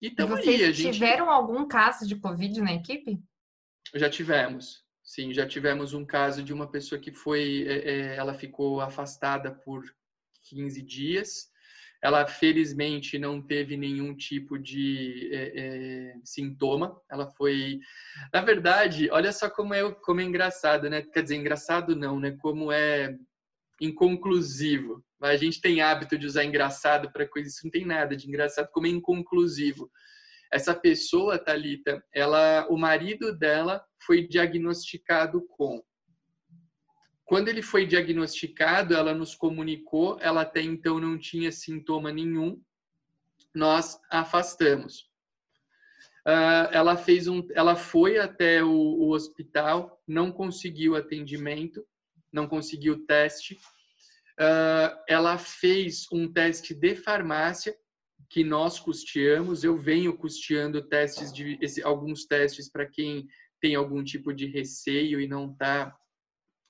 E 0.02 0.10
vocês 0.10 0.62
aí, 0.62 0.72
gente... 0.72 0.94
tiveram 0.94 1.30
algum 1.30 1.66
caso 1.66 2.06
de 2.06 2.16
Covid 2.16 2.60
na 2.60 2.74
equipe? 2.74 3.20
Já 3.94 4.10
tivemos. 4.10 4.84
Sim, 5.08 5.32
já 5.32 5.46
tivemos 5.46 5.94
um 5.94 6.04
caso 6.04 6.42
de 6.42 6.52
uma 6.52 6.70
pessoa 6.70 7.00
que 7.00 7.10
foi, 7.10 7.64
é, 7.66 7.90
é 7.90 8.16
ela 8.16 8.34
ficou 8.34 8.80
afastada 8.80 9.50
por 9.50 9.82
15 10.42 10.82
dias 10.82 11.50
ela 12.02 12.26
felizmente 12.26 13.18
não 13.18 13.42
teve 13.42 13.76
nenhum 13.76 14.14
tipo 14.14 14.58
de 14.58 15.30
é, 15.32 15.52
é, 15.56 16.14
sintoma. 16.24 17.00
Ela 17.10 17.26
foi, 17.26 17.80
na 18.32 18.40
verdade, 18.40 19.10
olha 19.10 19.32
só 19.32 19.50
como 19.50 19.74
é 19.74 19.90
como 19.92 20.20
é 20.20 20.24
engraçado, 20.24 20.88
né? 20.88 21.02
Quer 21.02 21.22
dizer, 21.22 21.36
engraçado 21.36 21.96
não, 21.96 22.20
né? 22.20 22.36
Como 22.40 22.70
é 22.70 23.16
inconclusivo. 23.80 25.04
A 25.20 25.36
gente 25.36 25.60
tem 25.60 25.80
hábito 25.80 26.16
de 26.16 26.26
usar 26.26 26.44
engraçado 26.44 27.10
para 27.12 27.28
coisas, 27.28 27.54
isso 27.54 27.64
não 27.64 27.70
tem 27.70 27.84
nada 27.84 28.16
de 28.16 28.28
engraçado, 28.28 28.68
como 28.72 28.86
é 28.86 28.90
inconclusivo. 28.90 29.90
Essa 30.50 30.74
pessoa, 30.74 31.38
Talita, 31.38 32.02
ela, 32.12 32.66
o 32.70 32.76
marido 32.76 33.36
dela 33.36 33.84
foi 34.04 34.26
diagnosticado 34.26 35.46
com 35.48 35.82
quando 37.28 37.48
ele 37.48 37.60
foi 37.60 37.84
diagnosticado, 37.84 38.94
ela 38.94 39.12
nos 39.12 39.34
comunicou, 39.34 40.16
ela 40.18 40.40
até 40.40 40.62
então 40.62 40.98
não 40.98 41.18
tinha 41.18 41.52
sintoma 41.52 42.10
nenhum, 42.10 42.58
nós 43.54 44.00
afastamos. 44.10 45.10
Uh, 46.26 46.72
ela 46.72 46.96
fez 46.96 47.28
um, 47.28 47.46
ela 47.54 47.76
foi 47.76 48.18
até 48.18 48.64
o, 48.64 48.70
o, 48.70 49.10
hospital, 49.10 50.02
não 50.08 50.32
conseguiu 50.32 50.96
atendimento, 50.96 51.86
não 52.32 52.48
conseguiu 52.48 53.04
teste. 53.04 53.58
Uh, 54.40 54.96
ela 55.06 55.36
fez 55.36 56.06
um 56.10 56.32
teste 56.32 56.72
de 56.72 56.94
farmácia 56.96 57.76
que 58.30 58.44
nós 58.44 58.78
custeamos. 58.78 59.64
Eu 59.64 59.76
venho 59.76 60.16
custeando 60.16 60.86
testes 60.86 61.32
de 61.32 61.58
esse, 61.60 61.82
alguns 61.82 62.26
testes 62.26 62.70
para 62.70 62.86
quem 62.86 63.26
tem 63.60 63.74
algum 63.74 64.04
tipo 64.04 64.32
de 64.32 64.46
receio 64.46 65.20
e 65.20 65.26
não 65.26 65.50
está 65.50 65.96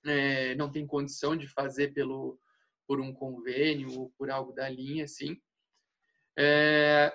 é, 0.07 0.55
não 0.55 0.71
tem 0.71 0.87
condição 0.87 1.37
de 1.37 1.49
fazer 1.49 1.93
pelo, 1.93 2.39
por 2.87 3.01
um 3.01 3.13
convênio 3.13 3.99
ou 3.99 4.13
por 4.17 4.31
algo 4.31 4.53
da 4.53 4.69
linha, 4.69 5.05
assim. 5.05 5.37
É, 6.39 7.13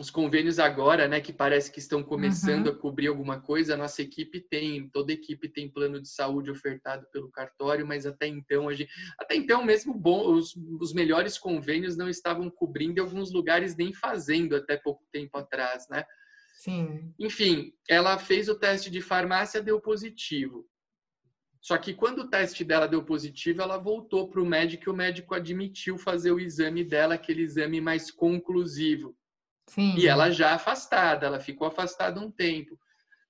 os 0.00 0.10
convênios 0.10 0.58
agora, 0.58 1.06
né, 1.06 1.20
que 1.20 1.32
parece 1.32 1.70
que 1.70 1.78
estão 1.78 2.02
começando 2.02 2.66
uhum. 2.66 2.72
a 2.72 2.76
cobrir 2.76 3.06
alguma 3.06 3.40
coisa, 3.40 3.74
a 3.74 3.76
nossa 3.76 4.02
equipe 4.02 4.40
tem, 4.40 4.88
toda 4.88 5.12
equipe 5.12 5.48
tem 5.48 5.68
plano 5.68 6.00
de 6.00 6.08
saúde 6.08 6.50
ofertado 6.50 7.06
pelo 7.12 7.30
cartório, 7.30 7.86
mas 7.86 8.04
até 8.04 8.26
então, 8.26 8.68
a 8.68 8.74
gente, 8.74 8.90
até 9.18 9.36
então 9.36 9.64
mesmo 9.64 9.94
bom, 9.94 10.34
os, 10.34 10.56
os 10.80 10.92
melhores 10.92 11.38
convênios 11.38 11.96
não 11.96 12.08
estavam 12.08 12.50
cobrindo 12.50 12.98
em 12.98 13.02
alguns 13.02 13.32
lugares 13.32 13.76
nem 13.76 13.92
fazendo 13.92 14.56
até 14.56 14.76
pouco 14.76 15.04
tempo 15.12 15.36
atrás, 15.38 15.86
né? 15.88 16.04
Sim. 16.56 17.12
Enfim, 17.18 17.72
ela 17.88 18.18
fez 18.18 18.48
o 18.48 18.54
teste 18.54 18.90
de 18.90 19.00
farmácia, 19.00 19.62
deu 19.62 19.80
positivo. 19.80 20.66
Só 21.60 21.78
que 21.78 21.94
quando 21.94 22.20
o 22.20 22.28
teste 22.28 22.64
dela 22.64 22.86
deu 22.86 23.02
positivo, 23.04 23.62
ela 23.62 23.78
voltou 23.78 24.28
para 24.28 24.40
o 24.40 24.46
médico 24.46 24.84
e 24.88 24.90
o 24.90 24.96
médico 24.96 25.34
admitiu 25.34 25.96
fazer 25.96 26.32
o 26.32 26.40
exame 26.40 26.84
dela, 26.84 27.14
aquele 27.14 27.42
exame 27.42 27.80
mais 27.80 28.10
conclusivo. 28.10 29.16
Sim. 29.68 29.96
E 29.96 30.06
ela 30.06 30.30
já 30.30 30.54
afastada, 30.54 31.26
ela 31.26 31.40
ficou 31.40 31.66
afastada 31.66 32.20
um 32.20 32.30
tempo. 32.30 32.78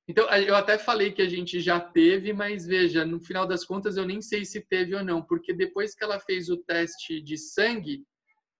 Então, 0.06 0.28
eu 0.34 0.54
até 0.54 0.76
falei 0.76 1.12
que 1.12 1.22
a 1.22 1.28
gente 1.28 1.60
já 1.60 1.80
teve, 1.80 2.32
mas 2.32 2.66
veja, 2.66 3.06
no 3.06 3.18
final 3.18 3.46
das 3.46 3.64
contas, 3.64 3.96
eu 3.96 4.04
nem 4.04 4.20
sei 4.20 4.44
se 4.44 4.60
teve 4.60 4.94
ou 4.94 5.02
não, 5.02 5.22
porque 5.22 5.54
depois 5.54 5.94
que 5.94 6.04
ela 6.04 6.20
fez 6.20 6.50
o 6.50 6.58
teste 6.58 7.22
de 7.22 7.38
sangue, 7.38 8.04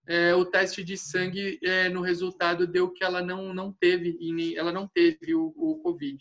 é, 0.07 0.35
o 0.35 0.45
teste 0.45 0.83
de 0.83 0.97
sangue 0.97 1.59
é, 1.63 1.89
no 1.91 2.01
resultado 2.01 2.67
deu 2.67 2.91
que 2.91 3.05
ela 3.05 3.23
não, 3.23 3.53
não 3.53 3.73
teve, 3.73 4.17
ela 4.57 4.73
não 4.73 4.89
teve 4.89 5.35
o, 5.35 5.53
o 5.57 5.79
Covid. 5.83 6.19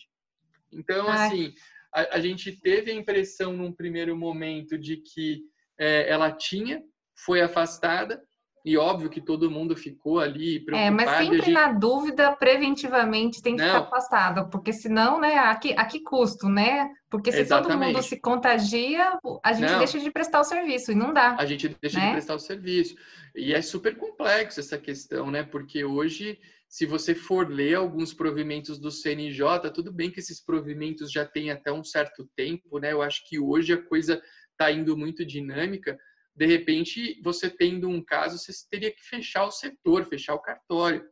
Então, 0.71 1.07
Ai. 1.07 1.27
assim, 1.27 1.53
a, 1.93 2.17
a, 2.17 2.19
gente 2.19 2.59
teve 2.59 2.91
a 2.91 2.95
impressão 2.95 3.53
num 3.53 3.71
primeiro 3.71 4.17
momento 4.17 4.77
de 4.77 4.97
que 4.97 5.43
é, 5.77 6.09
ela 6.09 6.31
tinha, 6.31 6.83
foi 7.15 7.41
afastada, 7.41 8.21
e 8.65 8.77
óbvio 8.77 9.09
que 9.09 9.19
todo 9.19 9.51
mundo 9.51 9.75
ficou 9.75 10.19
ali 10.19 10.59
preocupado. 10.59 10.87
É, 10.87 10.89
mas 10.89 11.17
sempre 11.17 11.37
gente... 11.37 11.51
na 11.51 11.73
dúvida, 11.73 12.31
preventivamente 12.33 13.41
tem 13.41 13.57
que 13.57 13.61
Não. 13.61 13.67
ficar 13.67 13.87
afastado, 13.87 14.49
porque 14.49 14.71
senão, 14.71 15.19
né, 15.19 15.37
a 15.37 15.55
que, 15.55 15.73
a 15.73 15.85
que 15.85 15.99
custo, 15.99 16.47
né? 16.47 16.89
Porque 17.09 17.31
se 17.31 17.41
Exatamente. 17.41 17.77
todo 17.77 17.85
mundo 17.85 18.01
se 18.01 18.19
contagia, 18.21 19.19
a 19.43 19.53
gente 19.53 19.69
não. 19.69 19.79
deixa 19.79 19.99
de 19.99 20.09
prestar 20.09 20.39
o 20.39 20.45
serviço 20.45 20.93
e 20.93 20.95
não 20.95 21.13
dá. 21.13 21.35
A 21.37 21.45
gente 21.45 21.75
deixa 21.81 21.99
né? 21.99 22.05
de 22.07 22.11
prestar 22.13 22.35
o 22.35 22.39
serviço. 22.39 22.95
E 23.35 23.53
é 23.53 23.61
super 23.61 23.97
complexo 23.97 24.61
essa 24.61 24.77
questão, 24.77 25.29
né? 25.29 25.43
Porque 25.43 25.83
hoje, 25.83 26.39
se 26.69 26.85
você 26.85 27.13
for 27.13 27.49
ler 27.49 27.75
alguns 27.75 28.13
provimentos 28.13 28.79
do 28.79 28.89
CNJ, 28.89 29.71
tudo 29.73 29.91
bem 29.91 30.09
que 30.09 30.21
esses 30.21 30.43
provimentos 30.43 31.11
já 31.11 31.25
têm 31.25 31.51
até 31.51 31.71
um 31.71 31.83
certo 31.83 32.27
tempo, 32.33 32.79
né? 32.79 32.93
Eu 32.93 33.01
acho 33.01 33.27
que 33.27 33.37
hoje 33.37 33.73
a 33.73 33.81
coisa 33.81 34.21
está 34.51 34.71
indo 34.71 34.95
muito 34.95 35.25
dinâmica, 35.25 35.97
de 36.35 36.45
repente, 36.45 37.21
você 37.23 37.49
tendo 37.49 37.87
um 37.87 38.03
caso, 38.03 38.37
você 38.37 38.51
teria 38.69 38.91
que 38.91 39.03
fechar 39.03 39.45
o 39.45 39.51
setor, 39.51 40.05
fechar 40.05 40.33
o 40.33 40.41
cartório. 40.41 41.03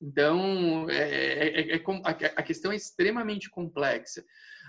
Então, 0.00 0.88
é, 0.88 1.48
é, 1.48 1.76
é, 1.76 1.84
a 2.36 2.42
questão 2.42 2.72
é 2.72 2.76
extremamente 2.76 3.50
complexa. 3.50 4.24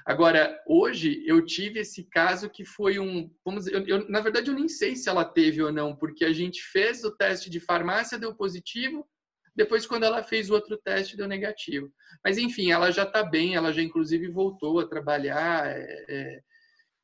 Agora, 0.05 0.59
hoje 0.67 1.23
eu 1.25 1.45
tive 1.45 1.79
esse 1.79 2.03
caso 2.03 2.49
que 2.49 2.65
foi 2.65 2.99
um. 2.99 3.33
Vamos 3.45 3.65
dizer, 3.65 3.75
eu, 3.75 3.87
eu, 3.87 4.09
na 4.09 4.19
verdade, 4.19 4.49
eu 4.49 4.55
nem 4.55 4.67
sei 4.67 4.95
se 4.95 5.07
ela 5.07 5.23
teve 5.23 5.61
ou 5.61 5.71
não, 5.71 5.95
porque 5.95 6.25
a 6.25 6.33
gente 6.33 6.61
fez 6.61 7.03
o 7.03 7.15
teste 7.15 7.49
de 7.49 7.59
farmácia, 7.59 8.19
deu 8.19 8.35
positivo, 8.35 9.07
depois, 9.55 9.85
quando 9.85 10.03
ela 10.03 10.23
fez 10.23 10.49
o 10.49 10.53
outro 10.53 10.77
teste, 10.77 11.15
deu 11.15 11.27
negativo. 11.27 11.91
Mas, 12.23 12.37
enfim, 12.37 12.71
ela 12.71 12.91
já 12.91 13.03
está 13.03 13.23
bem, 13.23 13.55
ela 13.55 13.71
já, 13.71 13.81
inclusive, 13.81 14.27
voltou 14.27 14.79
a 14.79 14.87
trabalhar. 14.87 15.67
É, 15.67 16.41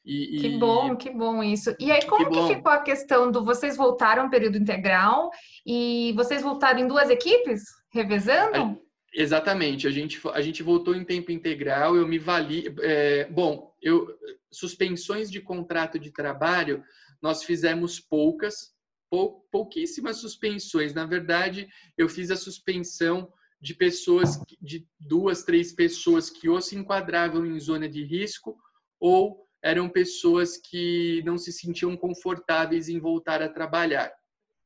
e, 0.05 0.39
que 0.39 0.57
bom, 0.57 0.95
que 0.95 1.09
bom 1.09 1.43
isso. 1.43 1.75
E 1.79 1.91
aí, 1.91 2.05
como 2.05 2.29
que, 2.29 2.31
que, 2.31 2.55
ficou 2.55 2.71
a 2.71 2.81
questão 2.81 3.31
do 3.31 3.43
vocês 3.43 3.75
voltaram 3.75 4.29
período 4.29 4.57
integral 4.57 5.29
e 5.65 6.13
vocês 6.15 6.41
voltaram 6.41 6.79
em 6.79 6.88
duas 6.88 7.09
equipes, 7.09 7.63
revezando? 7.91 8.57
A, 8.57 8.77
exatamente, 9.13 9.88
a 9.88 9.91
gente, 9.91 10.19
a 10.33 10.41
gente 10.41 10.63
voltou 10.63 10.95
em 10.95 11.03
tempo 11.03 11.31
integral, 11.31 11.95
eu 11.95 12.07
me 12.07 12.17
vali. 12.17 12.73
É, 12.81 13.25
bom, 13.25 13.73
eu, 13.81 14.07
suspensões 14.51 15.29
de 15.29 15.41
contrato 15.41 15.99
de 15.99 16.12
trabalho, 16.12 16.83
nós 17.21 17.43
fizemos 17.43 17.99
poucas, 17.99 18.73
pou, 19.09 19.45
pouquíssimas 19.51 20.17
suspensões. 20.17 20.93
Na 20.93 21.05
verdade, 21.05 21.67
eu 21.97 22.07
fiz 22.07 22.31
a 22.31 22.38
suspensão 22.38 23.31
de 23.62 23.75
pessoas, 23.75 24.39
de 24.62 24.88
duas, 24.99 25.43
três 25.43 25.73
pessoas 25.73 26.29
que 26.29 26.47
ou 26.47 26.62
se 26.62 26.77
enquadravam 26.77 27.45
em 27.45 27.59
zona 27.59 27.89
de 27.89 28.03
risco 28.03 28.57
ou 28.99 29.45
eram 29.62 29.89
pessoas 29.89 30.58
que 30.58 31.22
não 31.26 31.38
se 31.38 31.52
sentiam 31.52 31.95
confortáveis 31.98 32.89
em 32.89 33.00
voltar 33.00 33.41
a 33.41 33.50
trabalhar. 33.50 34.12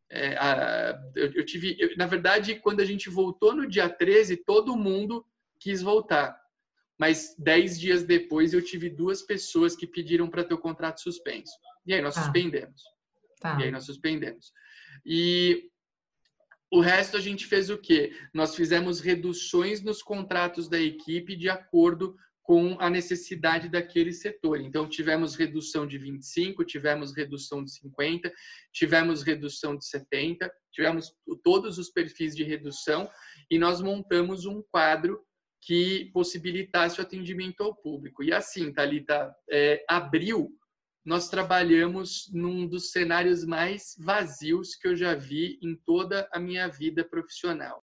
É, 0.10 0.38
a, 0.38 1.02
eu, 1.16 1.32
eu, 1.34 1.46
tive, 1.46 1.76
eu, 1.80 1.98
na 1.98 2.06
verdade, 2.06 2.56
quando 2.56 2.82
a 2.82 2.86
gente 2.86 3.10
voltou 3.10 3.56
no 3.56 3.68
dia 3.68 3.90
13, 3.90 4.38
todo 4.38 4.78
mundo 4.78 5.26
quis 5.60 5.82
voltar. 5.82 6.40
Mas 7.00 7.36
dez 7.38 7.80
dias 7.80 8.04
depois 8.04 8.54
eu 8.54 8.62
tive 8.62 8.90
duas 8.90 9.24
pessoas 9.24 9.76
que 9.76 9.88
pediram 9.88 10.30
para 10.30 10.44
ter 10.44 10.54
o 10.54 10.60
contrato 10.60 11.02
suspenso. 11.02 11.54
E 11.86 11.94
aí 11.94 12.02
nós 12.02 12.16
ah. 12.18 12.24
suspendemos. 12.24 12.84
Tá. 13.42 13.60
E 13.60 13.64
aí 13.64 13.72
nós 13.72 13.86
suspendemos. 13.86 14.54
E 15.06 15.70
o 16.72 16.80
resto 16.80 17.18
a 17.18 17.20
gente 17.20 17.46
fez 17.46 17.70
o 17.70 17.78
quê? 17.78 18.16
Nós 18.34 18.56
fizemos 18.56 19.00
reduções 19.00 19.82
nos 19.82 20.02
contratos 20.02 20.70
da 20.70 20.80
equipe 20.80 21.36
de 21.36 21.50
acordo 21.50 22.16
com 22.44 22.78
a 22.80 22.90
necessidade 22.90 23.70
daquele 23.70 24.12
setor. 24.12 24.60
Então, 24.60 24.88
tivemos 24.88 25.36
redução 25.36 25.88
de 25.88 25.98
25, 25.98 26.66
tivemos 26.66 27.16
redução 27.16 27.64
de 27.64 27.72
50, 27.72 28.32
tivemos 28.74 29.24
redução 29.24 29.78
de 29.78 29.88
70, 29.88 30.52
tivemos 30.72 31.14
todos 31.42 31.78
os 31.78 31.90
perfis 31.90 32.36
de 32.36 32.44
redução 32.44 33.10
e 33.50 33.58
nós 33.58 33.82
montamos 33.82 34.46
um 34.46 34.62
quadro 34.62 35.22
que 35.62 36.12
possibilitasse 36.14 37.00
o 37.00 37.04
atendimento 37.04 37.64
ao 37.64 37.74
público. 37.74 38.22
E 38.22 38.34
assim, 38.34 38.74
Thalita, 38.74 39.34
é, 39.50 39.86
abril, 39.88 40.52
nós 41.06 41.30
trabalhamos 41.30 42.30
num 42.34 42.68
dos 42.68 42.92
cenários 42.92 43.46
mais 43.46 43.96
vazios 43.98 44.76
que 44.76 44.90
eu 44.90 44.96
já 44.96 45.16
vi 45.16 45.58
em 45.62 45.76
toda 45.86 46.28
a 46.34 46.40
minha 46.40 46.68
vida 46.68 47.06
profissional. 47.06 47.82